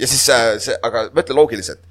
[0.00, 1.82] ja siis äh, see, aga mõtle loogiliselt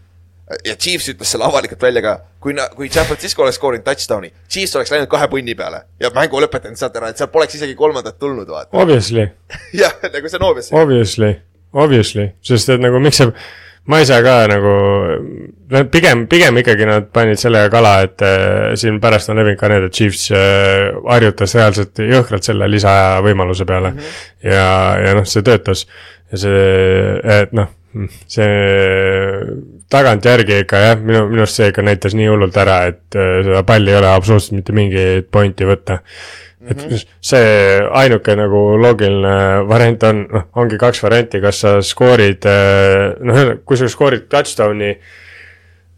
[0.65, 4.75] ja Chiefs ütles selle avalikult välja ka, kui, kui San Francisco oleks skoorinud touchdown'i, Chiefs
[4.75, 8.19] oleks läinud kahe punni peale ja mängu lõpetanud sealt ära, et seal poleks isegi kolmandat
[8.19, 8.75] tulnud, vaata.
[8.83, 9.27] Obviously
[9.83, 10.79] jah, nagu see on obviously.
[10.81, 11.35] Obviously,
[11.85, 13.29] obviously, sest et nagu miks see,
[13.87, 14.73] ma ei saa ka nagu,
[15.91, 19.87] pigem, pigem ikkagi nad panid sellega kala, et äh, siin pärast on levinud ka need,
[19.87, 24.03] et Chiefs äh, harjutas reaalselt jõhkralt selle lisaaja võimaluse peale mm.
[24.03, 24.51] -hmm.
[24.51, 24.67] ja,
[25.07, 25.87] ja noh, see töötas
[26.33, 26.67] ja see,
[27.39, 27.71] et noh
[28.27, 29.57] see
[29.93, 33.63] tagantjärgi ikka jah, minu, minu arust see ikka näitas nii hullult ära, et äh, seda
[33.67, 35.99] palli ei ole absoluutselt mitte mingit pointi võtta.
[36.63, 37.07] et mm -hmm.
[37.19, 43.57] see ainuke nagu loogiline variant on, noh, ongi kaks varianti, kas sa skoorid, äh, noh,
[43.65, 44.95] kui sa skoorid touchdown'i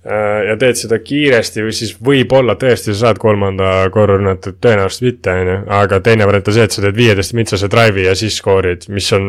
[0.05, 5.33] ja teed seda kiiresti või siis võib-olla tõesti sa saad kolmanda korra rünnatud, tõenäoliselt mitte,
[5.33, 5.57] on ju.
[5.79, 9.09] aga teine variant on see, et sa teed viieteist mitsase drive'i ja siis skoorid, mis
[9.17, 9.27] on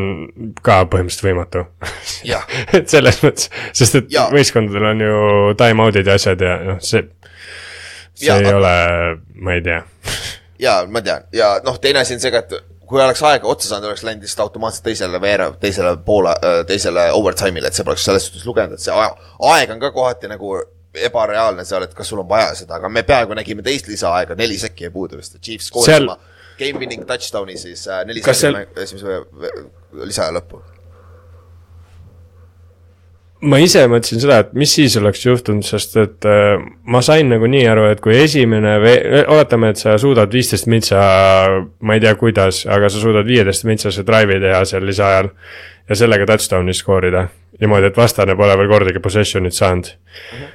[0.61, 1.65] ka põhimõtteliselt võimatu
[2.77, 4.29] et selles mõttes, sest et ja.
[4.33, 5.21] võistkondadel on ju
[5.63, 7.07] time-out'id ja asjad ja noh, see,
[8.13, 8.57] see ja, ei aga...
[8.61, 8.75] ole,
[9.41, 9.81] ma ei tea
[10.61, 13.69] ja ma tean ja noh, teine asi on see ka, et kui oleks aega otsa
[13.69, 18.07] saanud, oleks läinud lihtsalt automaatselt teisele veere, teisele poole, äh, teisele overtime'ile, et see poleks
[18.07, 18.95] selles suhtes lugenud, et see
[19.51, 20.55] aeg on ka kohati nagu
[21.07, 24.59] ebareaalne seal, et kas sul on vaja seda, aga me peaaegu nägime teist lisaaega, neli
[24.59, 26.09] sekki jäi puudu vist, Chiefs skooris seal...
[26.09, 28.63] oma game winning touchdown'i siis äh, neli sekki seal...
[28.87, 29.21] esimese
[30.07, 30.63] lisaaja lõppu
[33.45, 36.57] ma ise mõtlesin seda, et mis siis oleks juhtunud, sest et äh,
[36.89, 38.77] ma sain nagu nii aru, et kui esimene
[39.33, 41.03] oletame, et sa suudad viisteist mitsa,
[41.81, 45.33] ma ei tea, kuidas, aga sa suudad viieteist mitsase drive'i teha seal lisaajal.
[45.87, 47.29] ja sellega touchdown'i skoorida,
[47.61, 50.39] niimoodi, et vastane pole veel kordagi possession'it saanud mm.
[50.39, 50.49] -hmm.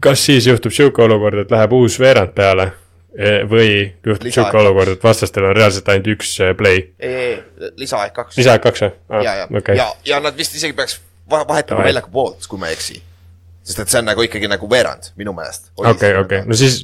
[0.00, 2.72] kas siis juhtub sihuke olukord, et läheb uus veerand peale?
[3.12, 6.84] E, või juhtub sihuke olukord, et vastastel on reaalselt ainult üks äh, play?
[7.00, 7.38] ei, ei,
[7.76, 8.36] lisaaeg kaks.
[8.36, 9.24] lisaaeg kaks või ah,?
[9.24, 11.00] ja, ja okay., ja, ja nad vist isegi peaks
[11.32, 13.02] vahetama väljaku poolt, kui ma ei eksi.
[13.62, 15.70] sest et see on nagu ikkagi nagu veerand, minu meelest.
[15.78, 16.82] okei, okei, no siis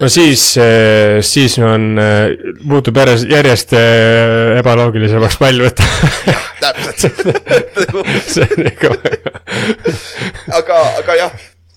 [0.00, 5.86] no siis, eh, siis on, eh, muutub järjest, järjest eh, ebaloogilisemaks pall võtta.
[6.60, 7.06] täpselt
[8.32, 9.34] see on ikka väga.
[10.58, 11.36] aga, aga jah,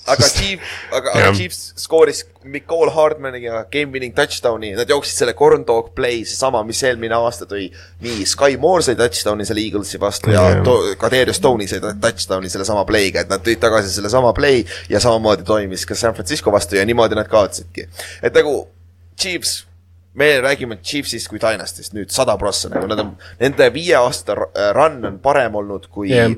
[0.09, 5.65] aga Chief, aga, aga Chiefs skooris Nicole Hardmaniga game winning touchdown'i, nad jooksid selle corn
[5.67, 7.67] dog play, seesama, mis eelmine aasta tõi.
[8.05, 12.85] nii, Sky Moore sai touchdown'i selle Eaglesi vastu ja, ja Kaderius Stoney sai touchdown'i sellesama
[12.89, 16.85] play'ga, et nad tõid tagasi sellesama play ja samamoodi toimis ka San Francisco vastu ja
[16.89, 17.89] niimoodi nad kaotasidki.
[18.23, 18.61] et nagu
[19.19, 19.63] Chiefs
[20.19, 24.35] me räägime Chiefsist kui Dynastist nüüd sada prossa, nagu nad on, nende viie aasta
[24.75, 26.33] run on parem olnud kui yeah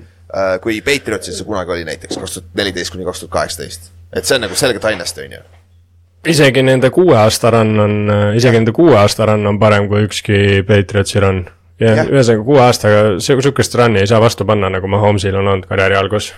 [0.61, 3.89] kui Patriotsil see kunagi oli näiteks kaks tuhat neliteist kuni kaks tuhat kaheksateist.
[4.15, 5.41] et see on nagu selge dynasty, on ju.
[6.33, 10.05] isegi nende kuue aasta run on, äh, isegi nende kuue aasta run on parem kui
[10.07, 11.43] ükski Patriotsi run.
[11.79, 12.05] ja, ja.
[12.07, 16.33] ühesõnaga kuue aastaga sihukest run'i ei saa vastu panna, nagu Mahomsil on olnud karjääri algus.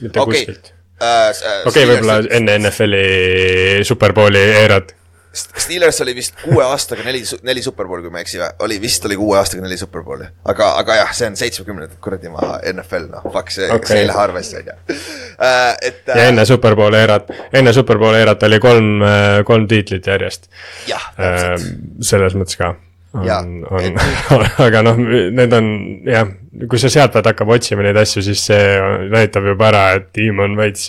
[0.00, 0.34] mitte okay.
[0.34, 0.72] kuskilt.
[0.98, 1.30] Äh,
[1.66, 4.96] okei okay, võib-olla enne NFL-i superbowli eerat
[5.32, 9.16] Steelers oli vist kuue aastaga neli, neli superbowli, kui ma ei eksi oli vist oli
[9.20, 10.24] kuue aastaga neli superbowli.
[10.48, 14.08] aga, aga jah, see on seitsmekümnendat kuradi maa NFL, noh, fuck see okay., see ei
[14.08, 14.96] lähe arvesse, on ju.
[15.44, 16.00] Äh, et.
[16.08, 17.28] ja enne superbowli eerat,
[17.60, 20.48] enne superbowli eerat oli kolm, äh, kolm tiitlit järjest.
[20.88, 21.66] jah, täpselt.
[21.68, 22.72] Äh, selles mõttes ka
[23.18, 24.00] on, on,
[24.66, 24.96] aga noh,
[25.36, 25.68] need on
[26.08, 26.32] jah,
[26.70, 28.80] kui sa sealt pead hakkama otsima neid asju, siis see
[29.12, 30.88] näitab juba ära, et tiim on veits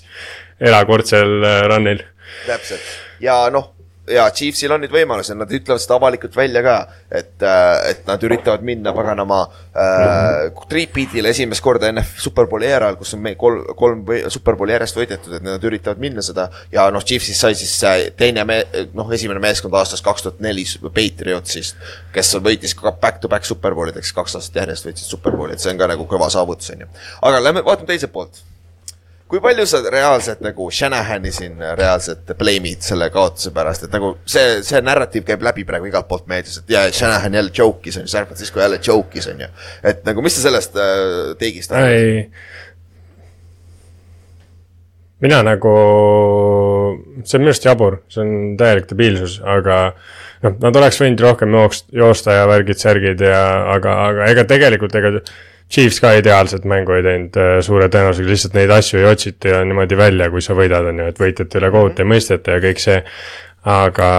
[0.63, 1.37] erakordsel
[1.71, 2.07] run'il.
[2.47, 2.87] täpselt
[3.19, 3.73] ja noh
[4.13, 6.75] ja Chiefsil on nüüd võimalused, nad ütlevad seda avalikult välja ka,
[7.11, 13.13] et, äh, et nad üritavad minna paganama äh, tripeat'ile esimest korda enne Superbowli eral, kus
[13.17, 14.03] on meil kolm, kolm
[14.33, 16.49] Superbowli järjest võidetud, et nad üritavad minna seda.
[16.73, 17.75] ja noh, Chiefsis sai siis
[18.19, 18.63] teine me-,
[18.97, 21.79] noh, esimene meeskond aastast kaks tuhat neli, Patriotsist,
[22.13, 26.07] kes võitis ka back-to-back Superbowlideks, kaks aastat järjest võitsid Superbowli, et see on ka nagu
[26.09, 26.93] kõva saavutus, on ju.
[27.29, 28.43] aga lähme vaatame teiselt poolt
[29.29, 34.61] kui palju sa reaalselt nagu Shanahani siin reaalselt blame'id selle kaotuse pärast, et nagu see,
[34.65, 38.13] see narratiiv käib läbi praegu igalt poolt meedias, et jaa, Shanahan jälle joke'is on ju,
[38.13, 39.51] San Francisco jälle joke'is on ju.
[39.83, 42.25] et nagu, mis sa sellest äh, teigist arvad?
[45.19, 45.75] mina nagu,
[47.21, 49.79] see on minu arust jabur, see on täielik debiilsus, aga
[50.45, 53.43] noh, nad oleks võinud rohkem jookst-, joosta ja värgid, särgid ja,
[53.75, 55.19] aga, aga ega tegelikult, ega
[55.69, 59.59] Chiefs ka ideaalset mängu ei teinud äh, suure tõenäosusega, lihtsalt neid asju ei otsita ja
[59.67, 62.81] niimoodi välja, kui sa võidad, on ju, et võitjate üle kohut ei mõisteta ja kõik
[62.81, 63.03] see.
[63.69, 64.09] aga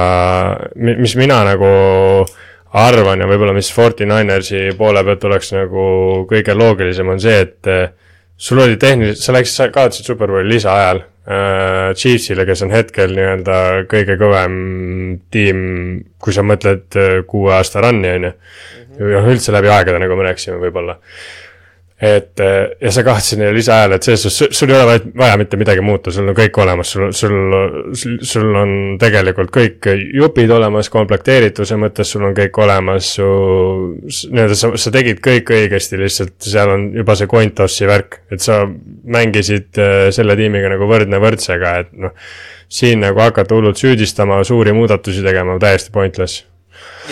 [0.77, 1.71] mis mina nagu
[2.77, 5.87] arvan ja võib-olla mis Fortininersi poole pealt oleks nagu
[6.31, 7.91] kõige loogilisem, on see, et äh,
[8.41, 13.59] sul oli tehniliselt, sa läksid, sa kaotasid Superbowli lisaajal äh, Chiefsile, kes on hetkel nii-öelda
[13.91, 14.57] kõige kõvem
[15.33, 15.61] tiim,
[16.23, 18.33] kui sa mõtled äh, kuue aasta run'i, on ju.
[19.13, 20.97] ja üldse läbi aegade, nagu me rääkisime, võib-olla
[22.01, 25.59] et eh, ja sa kaotasid neile lisaajale, et selles suhtes sul ei ole vaja mitte
[25.61, 27.35] midagi muuta, sul on kõik olemas, sul, sul,
[28.25, 28.71] sul on
[29.01, 33.27] tegelikult kõik jupid olemas, komplekteerituse mõttes sul on kõik olemas, su
[34.33, 38.41] nii-öelda sa, sa tegid kõik õigesti, lihtsalt seal on juba see coin toss'i värk, et
[38.45, 42.15] sa mängisid eh, selle tiimiga nagu võrdne võrdsega, et noh,
[42.71, 46.47] siin nagu hakata hullult süüdistama, suuri muudatusi tegema, täiesti pointless.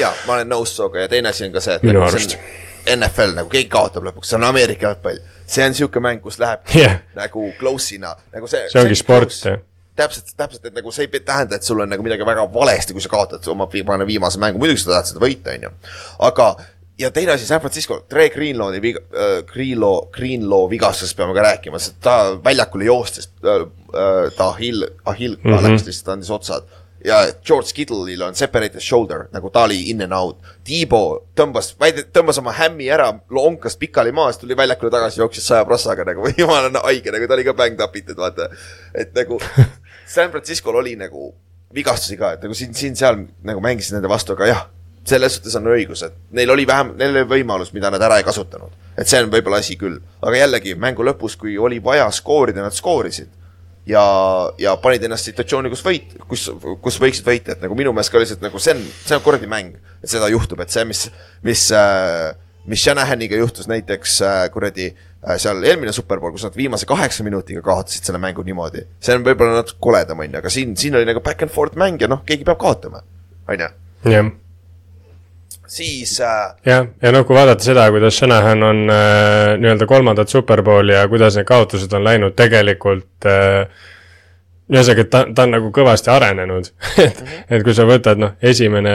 [0.00, 2.38] jaa, ma olen nõus sinuga ja teine asi on ka see, et minu nagu arust
[2.38, 2.66] on
[2.96, 5.20] NFL nagu keegi kaotab lõpuks, see on Ameerika jalgpall.
[5.48, 7.00] see on sihuke mäng, kus läheb yeah.
[7.16, 8.68] nagu close'ina, nagu see.
[8.72, 9.60] see ongi sport, jah
[9.98, 13.02] täpselt, täpselt, et nagu see ei tähenda, et sul on nagu midagi väga valesti, kui
[13.02, 15.70] sa kaotad oma viimase mängu, muidugi sa tahad seda võita, on ju.
[16.28, 16.48] aga,
[17.02, 21.80] ja teine asi, San Francisco, Dre Greenlaw'i viga- äh,, Greenlaw, Greenlaw vigastusest peame ka rääkima,
[21.82, 25.80] sest ta väljakule joostes äh,, äh, ta ahill, ahill mm -hmm.
[25.86, 26.68] lihtsalt, andis otsad
[27.04, 30.40] ja George Kittle'il on separated shoulder, nagu ta oli in and out.
[30.66, 31.02] Tiibo
[31.38, 31.72] tõmbas,
[32.14, 36.82] tõmbas oma hämmi ära, lonkas pikali maas, tuli väljakule tagasi, jooksis saja prossaga nagu, jumala
[36.86, 38.50] haige, nagu ta oli ka bäng tapitud, vaata.
[38.94, 39.40] et nagu
[40.14, 41.32] San Francisco'l oli nagu
[41.74, 44.66] vigastusi ka, et nagu siin-siin-seal nagu mängisid nende vastu, aga jah,
[45.08, 48.26] selles suhtes on õigus, et neil oli vähem, neil oli võimalus, mida nad ära ei
[48.26, 48.72] kasutanud.
[48.98, 52.74] et see on võib-olla asi küll, aga jällegi mängu lõpus, kui oli vaja skoorida, nad
[52.74, 53.37] skoorisid
[53.88, 54.04] ja,
[54.60, 56.48] ja panid ennast situatsiooni, kus võit, kus,
[56.84, 59.48] kus võiksid võita, et nagu minu meelest ka lihtsalt nagu see on, see on kuradi
[59.50, 61.06] mäng, et seda juhtub, et see, mis,
[61.46, 62.32] mis äh,
[62.68, 67.62] mis Shanahaniga juhtus näiteks äh, kuradi äh, seal eelmine superpool, kus nad viimase kaheksa minutiga
[67.64, 68.84] kaotasid selle mängu niimoodi.
[69.00, 71.78] see on võib-olla natuke koledam, on ju, aga siin, siin oli nagu back and forth
[71.80, 73.02] mäng ja noh, keegi peab kaotama,
[73.48, 73.72] on ju.
[74.12, 74.36] jah
[75.68, 76.54] siis äh....
[76.66, 81.36] jah, ja noh, kui vaadata seda, kuidas Shanahan on äh, nii-öelda kolmandat superbowli ja kuidas
[81.38, 83.68] need kaotused on läinud tegelikult äh,
[84.68, 86.70] ühesõnaga, et ta, ta on nagu kõvasti arenenud
[87.06, 87.42] et, mhm.
[87.56, 88.94] et kui sa võtad, noh, esimene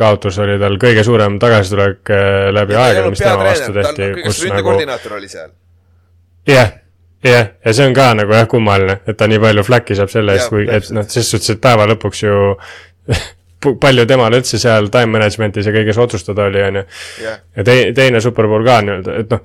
[0.00, 4.10] kaotus oli tal kõige suurem tagasitulek äh, läbi aegade, mis tema vastu tehti.
[4.24, 4.74] kus nagu.
[5.18, 5.52] oli seal.
[6.48, 6.74] jah,
[7.24, 10.36] jah, ja see on ka nagu jah, kummaline, et ta nii palju fläkki saab selle
[10.36, 12.38] eest, kui, et noh, ses suhtes, et päeva lõpuks ju
[13.80, 16.86] palju temal üldse seal time management'is ja kõiges otsustada oli, on ju.
[17.24, 19.44] ja tei-, teine superpool ka nii-öelda, et noh,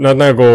[0.00, 0.46] nad nagu,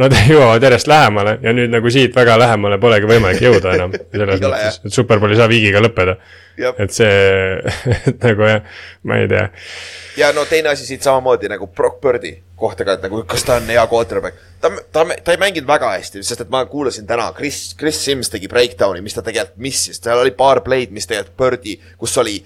[0.00, 3.94] nad jõuavad järjest lähemale ja nüüd nagu siit väga lähemale polegi võimalik jõuda enam.
[3.94, 6.16] selles mõttes, et superpool ei saa viigiga lõppeda.
[6.78, 7.10] Et see,
[8.10, 8.64] et nagu jah,
[9.08, 9.44] ma ei tea.
[10.20, 13.58] ja no teine asi siit samamoodi nagu Brock Birdi kohta ka, et nagu kas ta
[13.60, 14.42] on hea quarterback.
[14.60, 18.30] ta, ta, ta ei mänginud väga hästi, sest et ma kuulasin täna, Chris, Chris Sims
[18.32, 22.38] tegi breakdown'i, mis ta tegelikult missis, seal oli paar play'd, mis tegelikult Birdi, kus oli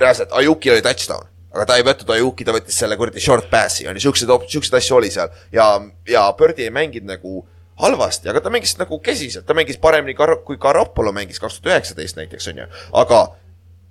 [0.00, 3.86] reaalselt, Ayukil oli touchdown aga ta ei võtnud Ayuki, ta võttis selle kuradi short pass'i,
[3.86, 5.30] on ju, siukseid, siukseid asju oli seal.
[5.54, 5.68] ja,
[6.10, 7.44] ja Birdi ei mänginud nagu
[7.80, 11.72] halvasti, aga ta mängis nagu kesiselt, ta mängis paremini Gar-, kui Garoppolo mängis kaks tuhat
[11.72, 12.66] üheksateist näiteks, on ju.
[13.02, 13.20] aga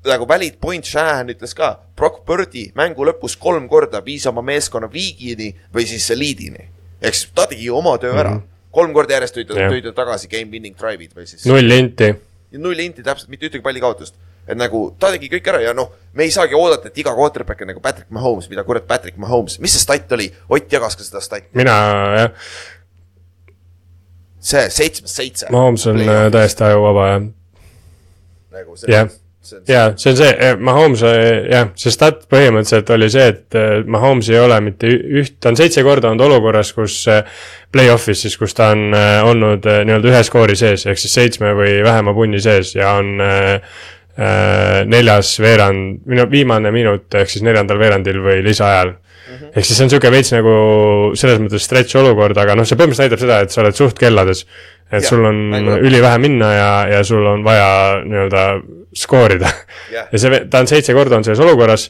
[0.08, 4.90] nagu valid point, Shanahan ütles ka, Brock Birdi mängu lõpus kolm korda viis oma meeskonna
[4.92, 6.68] viigini või siis liidini.
[7.02, 8.40] ehk siis ta tegi oma töö ära mm.
[8.40, 8.68] -hmm.
[8.72, 11.46] kolm korda järjest tõi ta, tõi ta tagasi game winning drive'id või siis.
[11.46, 12.14] null inti.
[12.58, 14.16] null inti täpselt, mitte ühtegi pallikaotust.
[14.48, 17.62] et nagu ta tegi kõik ära ja noh, me ei saagi oodata, et iga quarterback
[17.62, 20.34] on nagu Patrick Mahomes, mida kurat Patrick Mahomes, mis see stat oli?
[20.50, 21.48] Ott jagas ka seda stati.
[21.54, 21.80] mina
[22.18, 22.32] jah.
[24.40, 25.48] see seitsmest seitse.
[25.52, 27.28] Mahomes on äh, täiesti ajuvaba jah.
[28.52, 29.23] nagu see yeah
[29.68, 33.58] jaa, see on see, Mahomes, jah, see stat põhimõtteliselt oli see, et
[33.92, 37.02] Mahomes ei ole mitte üht, ta on seitse korda olnud olukorras, kus
[37.74, 42.16] play-off'is siis, kus ta on olnud nii-öelda ühe skoori sees, ehk siis seitsme või vähema
[42.16, 43.18] punni sees ja on
[44.86, 48.94] neljas veerand, minu viimane minut ehk siis neljandal veerandil või lisaajal.
[48.94, 49.52] Mm -hmm..
[49.56, 50.54] ehk siis see on sihuke veits nagu
[51.18, 54.46] selles mõttes stretch olukord, aga noh, see põhimõtteliselt näitab seda, et sa oled suht kellades.
[54.92, 55.38] et ja, sul on
[55.82, 58.44] ülivähe minna ja, ja sul on vaja nii-öelda
[58.98, 59.50] skoorida
[59.92, 60.08] yeah..
[60.12, 61.88] ja see, ta on seitse korda on selles olukorras,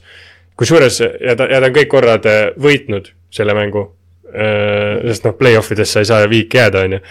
[0.60, 3.88] kusjuures ja ta, ja ta on kõik korrad äh, võitnud selle mängu.
[4.34, 7.04] Äh, sest noh, play-off ides sa ei saa viiki jääda, on ju,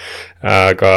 [0.52, 0.94] aga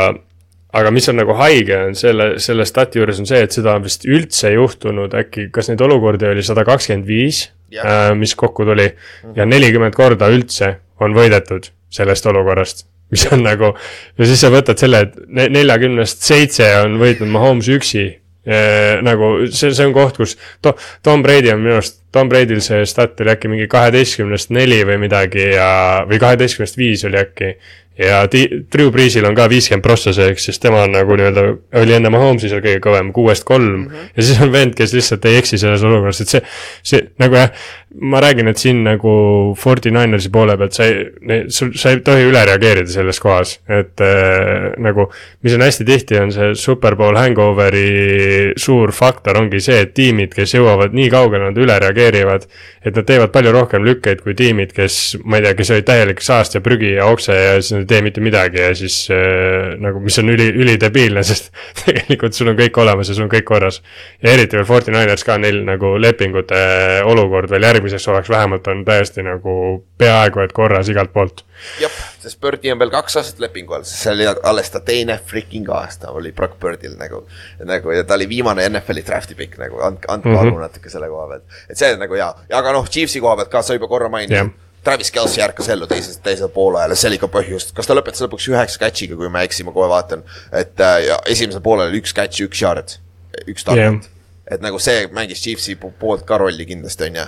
[0.75, 3.85] aga mis on nagu haige, on selle, selle stati juures on see, et seda on
[3.85, 7.45] vist üldse juhtunud äkki, kas neid olukordi oli sada kakskümmend viis
[7.79, 9.37] äh, mis kokku tuli mm, -hmm.
[9.39, 12.87] ja nelikümmend korda üldse on võidetud sellest olukorrast.
[13.11, 13.75] mis on nagu,
[14.17, 18.07] ja siis sa võtad selle, et neljakümnest seitse on võitnud Mahomes üksi
[18.47, 19.01] äh,.
[19.05, 22.85] nagu see, see on koht, kus to, Tom Brady on minu arust, Tom Brady'l see
[22.87, 25.69] stat oli äkki mingi kaheteistkümnest neli või midagi ja,
[26.07, 27.55] või kaheteistkümnest viis oli äkki
[27.97, 31.45] ja Drew Breesil on ka viiskümmend prossa seeks, sest tema on nagu nii-öelda,
[31.79, 33.87] oli enne Mahomes'i seal kõige kõvem, kuuest kolm mm.
[33.87, 34.11] -hmm.
[34.17, 36.41] ja siis on vend, kes lihtsalt ei eksi selles olukorras, et see,
[36.83, 37.53] see nagu jah,
[38.01, 42.41] ma räägin, et siin nagu Forty Ninersi poole pealt sa ei, sa ei tohi üle
[42.47, 45.07] reageerida selles kohas, et äh, nagu.
[45.45, 50.55] mis on hästi tihti, on see Superbowl hangoveri suur faktor ongi see, et tiimid, kes
[50.57, 52.47] jõuavad nii kaugele, nad üle reageerivad.
[52.85, 56.21] et nad teevad palju rohkem lükkeid kui tiimid, kes, ma ei tea, kes olid täielik
[56.21, 59.75] saast ja prügi ja okse ja siis nad ei tee mitte midagi ja siis äh,
[59.81, 61.51] nagu, mis on üli, ülidebiilne, sest
[61.83, 63.81] tegelikult sul on kõik olemas ja sul on kõik korras.
[64.23, 66.61] ja eriti veel Forty Niners ka, neil nagu lepingute
[67.05, 69.55] olukord veel järgmiseks hooajaks vähemalt on täiesti nagu
[70.01, 71.45] peaaegu et korras igalt poolt.
[71.79, 75.19] jah, sest Birdi on veel kaks aastat lepingu all, sest see oli alles ta teine
[75.29, 77.23] freaking aasta oli Brock Birdil nagu.
[77.63, 80.51] nagu ja ta oli viimane NFL-i draft'i pikk nagu, andke, andke mm -hmm.
[80.51, 81.43] aru natuke selle koha pealt.
[81.69, 84.64] et see nagu hea, aga noh, Chiefsi koha pealt ka sa juba korra mainisid yeah
[84.85, 88.21] Travis Kelci ärkas ellu teises, teisel poolajal ja see oli ka põhjus, kas ta lõpetas
[88.25, 90.21] lõpuks üheksa catch'iga, kui ma ei eksi, ma kohe vaatan.
[90.53, 92.97] et äh, ja esimesel poolel oli üks catch, üks yard,
[93.45, 94.05] üks target.
[94.05, 94.53] Yeah..
[94.55, 97.25] et nagu see mängis Chiefsi poolt ka rolli kindlasti, on ju?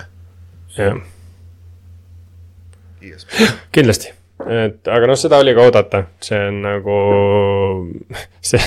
[0.78, 1.02] Jah.
[3.74, 4.14] kindlasti,
[4.46, 6.98] et aga noh, seda oli ka oodata, see on nagu,
[8.50, 8.60] see,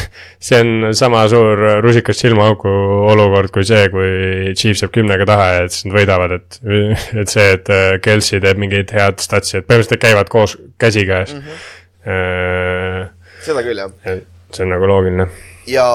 [0.44, 2.72] see on sama suur rusikas silmaauku
[3.12, 6.60] olukord kui see, kui Chiefs jääb kümnega taha ja et siis nad võidavad, et,
[7.24, 11.60] et see, et Kelsey teeb mingeid head statsi, et põhimõtteliselt käivad koos käsikäes mm.
[12.08, 13.12] -hmm.
[13.46, 14.24] seda küll, jah.
[14.52, 15.30] see on nagu loogiline.
[15.70, 15.88] ja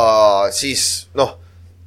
[0.57, 1.37] siis noh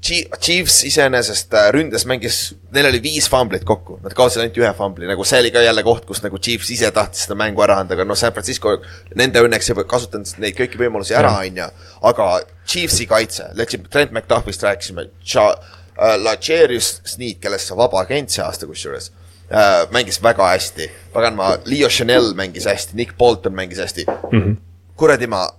[0.02, 2.38] Chiefs iseenesest äh, ründes mängis,
[2.72, 5.84] neil oli viis fumblit kokku, nad kaotasid ainult ühe fumbli, nagu see oli ka jälle
[5.84, 8.78] koht, kus nagu Chiefs ise tahtis seda mängu ära anda, aga noh, San Francisco
[9.20, 11.68] nende õnneks ei kasutanud neid kõiki võimalusi ära, on ju.
[12.12, 12.30] aga
[12.64, 18.70] Chiefsi kaitse, läksime, Trent McDuffist rääkisime, äh, Lacherius Sneed, kellest sa vaba agent see aasta
[18.70, 19.12] kusjuures
[19.52, 20.92] äh,, mängis väga hästi.
[21.14, 24.06] pagan ma, Leo Chanel mängis hästi, Nick Bolton mängis hästi.
[24.32, 24.58] Mm -hmm..
[24.96, 25.50] kuradi ma,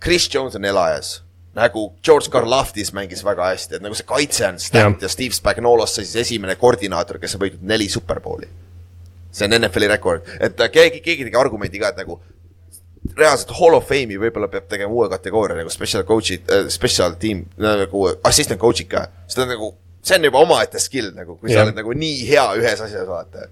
[0.00, 1.20] Chris Jones on elajas
[1.54, 5.34] nagu George Karlaftis mängis väga hästi, et nagu see kaitse on stacked ja, ja Steve
[5.34, 8.46] Spagnuolos sai siis esimene koordinaator, kes on võitnud neli superbowli.
[9.30, 12.20] see on NFL-i rekord, et äh, keegi, keegi tegi argumendi ka, et nagu
[13.16, 17.44] reaalselt Hall of Fame'i võib-olla peab tegema uue kategooria nagu special coach'id äh,, special team
[17.58, 19.72] nagu assistant coach'id ka, on nagu,
[20.02, 21.60] see on juba omaette skill nagu, kui ja.
[21.60, 23.46] sa oled nagu nii hea ühes asjas, vaata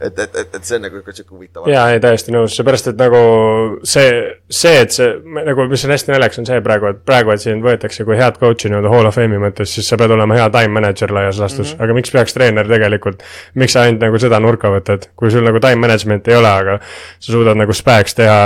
[0.00, 1.66] et, et, et, et see on nagu sihuke huvitav.
[1.70, 3.20] jaa, ei täiesti nõus, seepärast et nagu
[3.88, 4.12] see,
[4.46, 5.08] see, et see
[5.48, 8.38] nagu, mis on hästi naljakas, on see praegu, et praegu, et sind võetakse kui head
[8.40, 11.72] coach'i nii-öelda hall of fame'i mõttes, siis sa pead olema hea time manager laias laastus
[11.72, 11.84] mm, -hmm.
[11.84, 13.26] aga miks peaks treener tegelikult,
[13.58, 16.78] miks sa ainult nagu seda nurka võtad, kui sul nagu time management ei ole, aga
[17.18, 18.40] sa suudad nagu spääks teha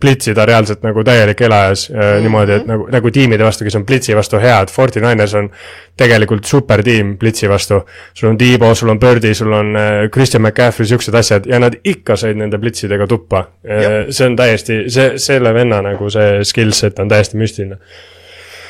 [0.00, 2.20] plitsida reaalselt nagu täielik elajas mm -hmm.
[2.20, 5.50] niimoodi, et nagu, nagu tiimide vastu, kes on plitsi vastu head, Forty Niners on
[5.96, 7.80] tegelikult supertiim plitsi vastu.
[8.14, 11.74] sul on Tiibo, sul on Birdi, sul on äh, Christian McCaffrey, siuksed asjad ja nad
[11.84, 13.38] ikka said nende plitsidega tuppa.
[13.38, 17.76] Äh, see on täiesti, see, selle venna nagu see skill set on täiesti müstiline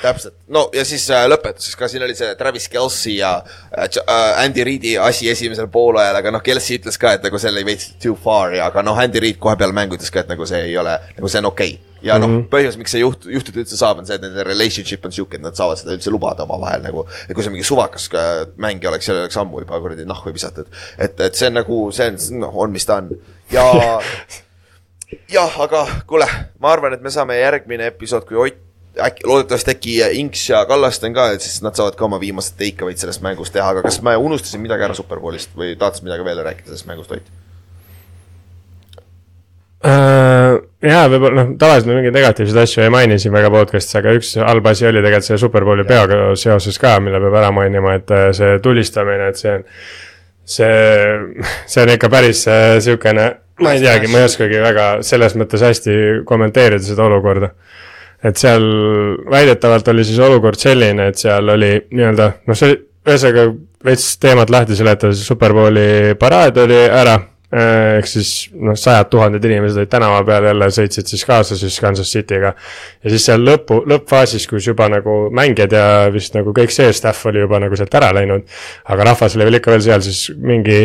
[0.03, 3.33] täpselt, no ja siis äh, lõpetuseks ka siin oli see Travis Kelci ja
[3.71, 7.53] äh, äh Andy Reidi asi esimesel poolajal, aga noh, Kelci ütles ka, et nagu see
[7.53, 10.33] oli veits too far ja aga noh, Andy Reid kohe peale mängu ütles ka, et
[10.33, 12.01] nagu see ei ole, nagu see on okei okay.
[12.07, 14.45] ja noh mm -hmm., põhjus, miks see juht, juhtuda üldse saab, on see, et nende
[14.47, 17.07] relationship on sihuke, et nad saavad seda üldse lubada omavahel nagu.
[17.29, 20.67] et kui see mingi suvakas äh, mängija oleks, seal oleks ammu juba kuradi nahku visatud.
[20.99, 23.11] et, et see on nagu, see on, noh, on mis ta on
[23.51, 23.65] ja
[25.37, 26.27] jah, aga kuule,
[26.59, 28.66] ma arvan, et me saame järgmine episood, kui Ott
[29.03, 32.57] äkki, loodetavasti äkki Inks ja Kallaste on ka, et siis nad saavad ka oma viimased
[32.61, 36.25] takeaway'd sellest mängust teha, aga kas ma unustasin midagi ära Superbowlist või tahad sa midagi
[36.25, 37.31] veel rääkida sellest mängust, Ott?
[39.85, 40.57] uh,?
[40.87, 44.35] jaa, võib-olla noh, tavaliselt me mingeid negatiivseid asju ei maini siin väga podcast'is, aga üks
[44.41, 48.29] halb asi oli tegelikult selle Superbowli peaga seoses ka, mille peab ära mainima, et äh,
[48.37, 49.67] see tulistamine, et see on.
[50.47, 50.71] see,
[51.73, 53.27] see on ikka päris äh, sihukene,
[53.61, 57.53] ma ei teagi, ma ei oskagi väga selles mõttes hästi kommenteerida seda olukorda
[58.27, 58.67] et seal
[59.31, 62.75] väidetavalt oli siis olukord selline, et seal oli nii-öelda, noh, see
[63.07, 63.49] ühesõnaga
[63.87, 67.21] veits teemat lahti seletada, siis Superbowli paraad oli ära
[67.55, 71.77] Äh, ehk siis noh, sajad tuhanded inimesed olid tänava peal jälle, sõitsid siis kaasa siis
[71.79, 72.51] Kansas City'ga.
[73.05, 77.29] ja siis seal lõpu, lõppfaasis, kus juba nagu mängijad ja vist nagu kõik see staff
[77.31, 78.43] oli juba nagu sealt ära läinud.
[78.91, 80.81] aga rahvas oli veel ikka veel seal, siis mingi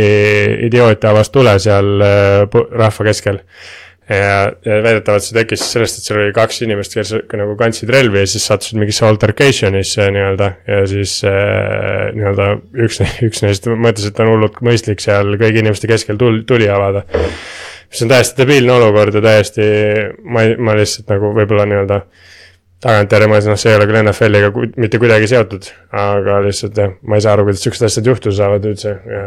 [0.69, 3.41] idioot avas tule seal äh, rahva keskel
[4.09, 8.23] ja, ja väidetavalt see tekkis sellest, et seal oli kaks inimest, kes nagu kandsid relvi
[8.23, 10.51] ja siis sattusid mingisse altercation'isse nii-öelda.
[10.67, 12.49] ja siis äh, nii-öelda
[12.87, 17.05] üks, üks neist mõtles, et on hullult mõistlik seal kõigi inimeste keskel tul-, tuli avada.
[17.91, 19.71] mis on täiesti debiilne olukord ja täiesti,
[20.23, 22.03] ma ei, ma lihtsalt nagu võib-olla nii-öelda
[22.81, 24.49] tagantjärele mõeldes, noh, see ei ole küll NFL-iga
[24.81, 25.67] mitte kuidagi seotud,
[26.01, 29.23] aga lihtsalt jah, ma ei saa aru, kuidas siuksed asjad juhtuda saavad üldse ja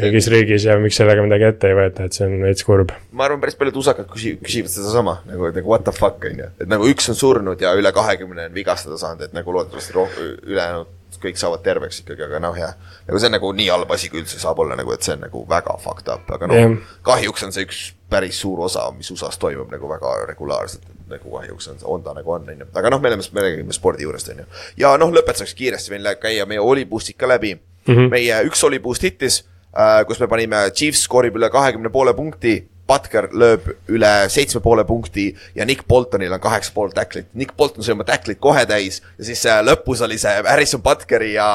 [0.00, 2.94] mingis riigis ja miks sellega midagi ette ei võeta, et see on veits kurb.
[3.12, 6.50] ma arvan, päris paljud usakad küsi-, küsivad sedasama nagu, nagu what the fuck on ju,
[6.64, 10.20] et nagu üks on surnud ja üle kahekümne on vigastada saanud, et nagu loodetavasti roh-,
[10.24, 12.74] ülejäänud kõik saavad terveks ikkagi, aga noh, jah.
[13.08, 15.24] nagu see on nagu nii halb asi, kui üldse saab olla nagu, et see on
[15.26, 16.74] nagu väga fucked up, aga noh yeah.,
[17.06, 21.70] kahjuks on see üks päris suur osa, mis USA-s toimub nagu väga regulaarselt nagu kahjuks
[21.72, 22.68] on, on ta nagu on, on ju.
[22.74, 24.50] aga noh, me oleme, me räägime spordi juurest, on ju.
[24.80, 27.94] ja noh, lõpetuseks kiiresti veel käia meie oliboost'id ka läbi mm.
[27.94, 28.12] -hmm.
[28.12, 29.42] meie üks oliboost hittis
[29.76, 34.84] äh,, kus me panime, Chiefs skoorib üle kahekümne poole punkti Butker lööb üle seitsme poole
[34.84, 37.30] punkti ja Nick Boltonil on kaheksa pool tacklit.
[37.32, 41.32] Nick Bolton sai oma tacklit kohe täis ja siis äh, lõpus oli see Harrison Butkeri
[41.34, 41.46] ja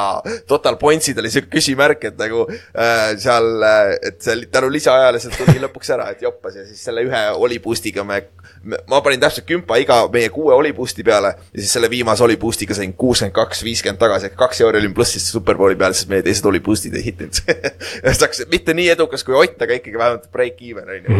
[0.50, 5.36] total points'id oli siuke küsimärk, et nagu äh, seal, äh, et see tänu lisaajale see
[5.38, 8.24] tuli lõpuks ära, et joppas ja siis selle ühe oli boost'iga me,
[8.64, 12.26] me, ma panin täpselt kümpa iga meie kuue oli boost'i peale ja siis selle viimase
[12.26, 16.10] oli boost'iga sain kuuskümmend kaks, viiskümmend tagasi ehk kaks euri olin plussis Superbowli peal, sest
[16.10, 17.44] meie teised oli boost'id ei hittinud
[18.20, 21.18] saaks mitte nii edukas kui Ott, aga ikkagi vähemalt break even on ju.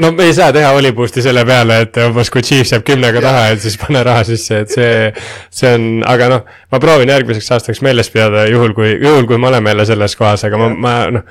[0.00, 3.42] No me ei saa teha Hollywoodi selle peale, et umbes kui Chiefs jääb kümnega taha,
[3.54, 4.92] et siis pane raha sisse, et see,
[5.54, 6.42] see on, aga noh,
[6.72, 10.46] ma proovin järgmiseks aastaks meeles pidada, juhul kui, juhul kui me oleme jälle selles kohas,
[10.48, 11.24] aga ma, ma noh,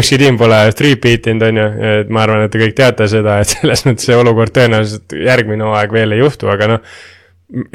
[0.00, 3.08] ükski tiim pole three beat inud, on ju, et ma arvan, et te kõik teate
[3.12, 6.80] seda, et selles mõttes see olukord tõenäoliselt järgmine hooaeg veel ei juhtu, aga noh,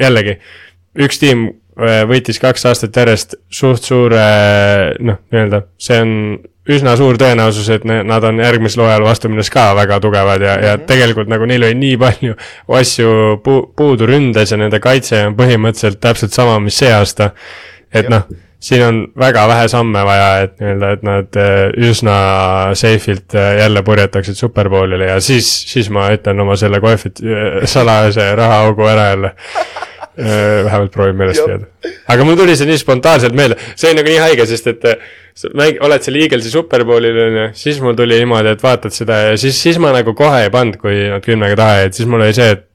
[0.00, 0.38] jällegi,
[1.06, 1.48] üks tiim
[1.78, 4.22] võitis kaks aastat järjest suht suure
[4.98, 6.14] noh, nii-öelda see on
[6.68, 10.60] üsna suur tõenäosus, et nad on järgmisel hooajal vastu minnes ka väga tugevad ja mm,
[10.60, 10.66] -hmm.
[10.66, 10.84] ja mhm.
[10.90, 12.34] tegelikult nagu neil oli nii palju
[12.80, 13.14] asju
[13.44, 17.30] pu-, puudu ründes ja nende kaitse on põhimõtteliselt täpselt sama, mis see aasta.
[17.94, 18.26] et noh,
[18.60, 22.16] siin on väga vähe samme vaja, et nii-öelda, et nad äh, üsna
[22.74, 27.22] safe'ilt äh, jälle purjetaksid superbowlile ja siis, siis ma ütlen oma selle koefit-,
[27.64, 29.34] salajase rahaaugu ära jälle
[29.70, 29.84] Äh,
[30.18, 31.66] vähemalt proovin meeles pidada.
[32.14, 35.10] aga mul tuli see nii spontaanselt meelde, see oli nagu nii haige, sest et äh,
[35.58, 39.36] mäng, oled seal Eaglesi superbowlil on ju, siis mul tuli niimoodi, et vaatad seda ja
[39.40, 42.34] siis, siis ma nagu kohe ei pannud, kui nad kümnega taha jäid, siis mul oli
[42.36, 42.66] see, et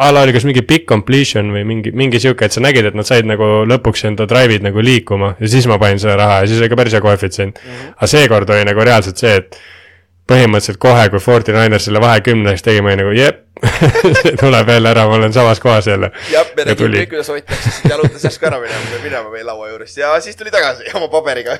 [0.00, 2.96] a la oli kas mingi big completion või mingi, mingi sihuke, et sa nägid, et
[2.96, 6.48] nad said nagu lõpuks enda drive'id nagu liikuma ja siis ma panin selle raha ja
[6.50, 7.68] siis oli ka päris hea koefitsient mm.
[7.68, 7.92] -hmm.
[7.98, 9.60] aga seekord oli nagu reaalselt see, et
[10.30, 13.36] põhimõtteliselt kohe, kui Forty Niners selle vahe kümneks tegi, ma olin nagu jep
[14.22, 16.08] see tuleb jälle ära, ma olen samas kohas jälle.
[16.32, 19.96] jah, me nägime kõik, kuidas Ott läks jalutas järsku ära minema, minema meie laua juurest
[20.00, 21.52] ja siis tuli tagasi oma paberiga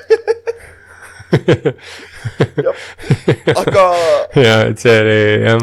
[3.62, 3.84] aga.
[4.40, 5.60] ja, et see oli jah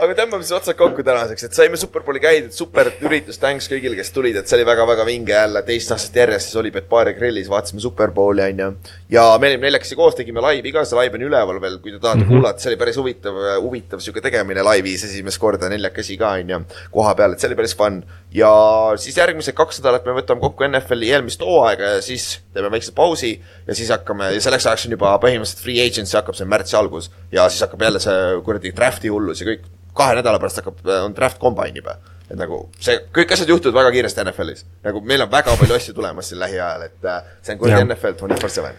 [0.00, 4.12] aga tõmbame siis otsad kokku tänaseks, et saime Superbowli käidud, super üritus, thanks kõigile, kes
[4.14, 7.82] tulid, et see oli väga-väga vinge jälle, teist aastat järjest siis oli Betbari grillis, vaatasime
[7.84, 8.68] Superbowli onju.
[9.12, 11.98] ja me olime neljakesi koos, tegime laivi ka, see laiv on üleval veel, kui te
[11.98, 12.40] tahate mm -hmm.
[12.40, 17.14] kuulata, see oli päris huvitav, huvitav sihuke tegemine laivis esimest korda neljakesi ka onju, koha
[17.14, 18.02] peal, et see oli päris fun.
[18.32, 18.52] ja
[18.96, 23.40] siis järgmised kaks nädalat me võtame kokku NFL-i eelmist hooaega ja siis teeme väikse pausi
[23.66, 27.10] ja siis hakkame ja selleks ajaks on juba põhimõtteliselt free agency hakkab see märtsi algus
[27.32, 29.66] ja siis hakkab jälle see kuradi draft'i hullus ja kõik
[30.00, 31.98] kahe nädala pärast hakkab, äh, on draft combine juba.
[32.30, 34.64] et nagu see, kõik asjad juhtuvad väga kiiresti NFL-is.
[34.86, 38.16] nagu meil on väga palju asju tulemas siin lähiajal, et äh, see on kuradi NFL
[38.20, 38.74] twenty four seven.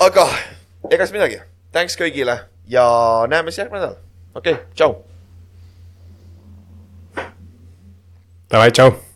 [0.00, 0.26] aga
[0.90, 1.40] ega siis midagi,
[1.72, 2.84] thanks kõigile ja
[3.28, 3.96] näeme siis järgmine nädal.
[4.34, 5.00] okei okay,, tšau.
[8.52, 9.02] Davai, tšau.